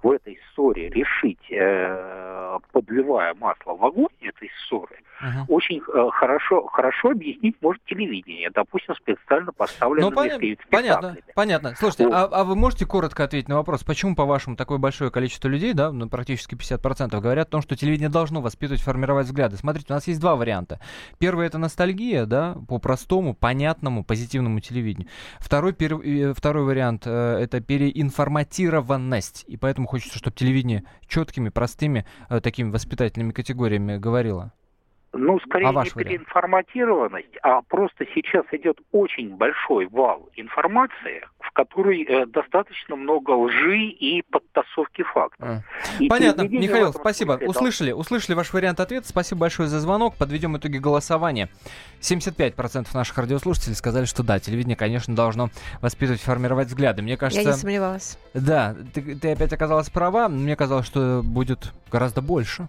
в 0.02 0.10
этой 0.10 0.38
ссоре 0.52 0.88
решить, 0.90 1.50
э, 1.50 2.58
подливая 2.72 3.34
масло 3.34 3.74
в 3.74 3.84
огонь 3.84 4.08
этой 4.20 4.50
ссоры, 4.60 4.93
Мгм. 5.24 5.44
очень 5.48 5.78
э, 5.80 6.10
хорошо, 6.12 6.66
хорошо 6.66 7.10
объяснить 7.10 7.56
может 7.60 7.82
телевидение, 7.84 8.50
допустим, 8.50 8.94
специально 8.94 9.46
Ну, 9.46 9.52
поставленными 9.52 10.14
поня- 10.14 10.38
спе- 10.38 10.58
понятно, 10.70 11.10
спектаклями. 11.12 11.34
понятно. 11.34 11.74
Слушайте, 11.78 12.06
Вот. 12.08 12.14
а, 12.14 12.24
а 12.26 12.44
вы 12.44 12.54
можете 12.56 12.84
коротко 12.86 13.24
ответить 13.24 13.48
на 13.48 13.56
вопрос, 13.56 13.82
почему, 13.84 14.14
по-вашему, 14.14 14.56
такое 14.56 14.78
большое 14.78 15.10
количество 15.10 15.48
людей, 15.48 15.72
да, 15.72 15.90
ну, 15.92 16.08
практически 16.08 16.54
50%, 16.54 17.20
говорят 17.20 17.48
о 17.48 17.50
том, 17.52 17.62
что 17.62 17.74
телевидение 17.76 18.10
должно 18.10 18.40
воспитывать, 18.40 18.82
формировать 18.82 19.26
взгляды? 19.26 19.56
Смотрите, 19.56 19.86
у 19.90 19.94
нас 19.94 20.06
есть 20.06 20.20
два 20.20 20.36
варианта. 20.36 20.78
Первый— 21.18 21.46
это 21.48 21.58
ностальгия, 21.58 22.26
да, 22.26 22.56
по 22.68 22.78
простому, 22.78 23.34
понятному, 23.34 24.04
позитивному 24.04 24.60
телевидению. 24.60 25.08
Второй, 25.38 25.72
пер- 25.72 26.02
э, 26.02 26.34
второй 26.34 26.64
вариант 26.64 27.04
э,— 27.06 27.38
это 27.40 27.60
переинформатированность, 27.60 29.44
и 29.48 29.56
поэтому 29.56 29.86
хочется, 29.86 30.18
чтобы 30.18 30.36
телевидение 30.36 30.84
четкими, 31.06 31.48
простыми, 31.48 32.04
э, 32.28 32.40
такими 32.40 32.70
воспитательными 32.70 33.32
категориями 33.32 33.96
говорило. 33.96 34.52
Ну, 35.16 35.38
скорее 35.40 35.68
А 35.68 35.84
не 35.84 35.90
переинформатированность, 35.90 37.36
а 37.42 37.62
просто 37.62 38.04
сейчас 38.14 38.44
идет 38.52 38.78
очень 38.92 39.36
большой 39.36 39.86
вал 39.86 40.28
информации, 40.36 41.24
в 41.38 41.50
которой 41.52 42.02
э, 42.02 42.26
достаточно 42.26 42.96
много 42.96 43.30
лжи 43.30 43.78
и 43.78 44.22
подтасовки 44.22 45.02
фактов. 45.02 45.48
А. 45.48 45.60
И 46.00 46.08
Понятно, 46.08 46.42
Михаил, 46.42 46.92
спасибо. 46.92 47.34
смысле 47.34 47.48
Услышали, 47.48 47.92
услышали 47.92 48.34
ваш 48.34 48.52
вариант 48.52 48.80
ответа. 48.80 49.06
Спасибо 49.08 49.42
большое 49.42 49.68
за 49.68 49.80
звонок. 49.80 50.16
Подведем 50.16 50.56
итоги 50.56 50.78
голосования. 50.78 51.48
75% 52.00 52.86
наших 52.92 53.16
радиослушателей 53.16 53.76
сказали, 53.76 54.04
что 54.04 54.22
да, 54.22 54.38
телевидение, 54.38 54.76
конечно, 54.76 55.14
должно 55.14 55.50
воспитывать, 55.80 56.20
формировать 56.20 56.68
взгляды. 56.68 57.02
Мне 57.02 57.12
Я 57.12 57.18
кажется, 57.18 57.46
не 57.46 57.52
сомневалась. 57.52 58.18
да, 58.34 58.74
ты, 58.92 59.14
ты 59.16 59.32
опять 59.32 59.52
оказалась 59.52 59.90
права. 59.90 60.28
Мне 60.28 60.56
казалось, 60.56 60.86
что 60.86 61.22
будет 61.22 61.72
гораздо 61.90 62.20
больше. 62.20 62.68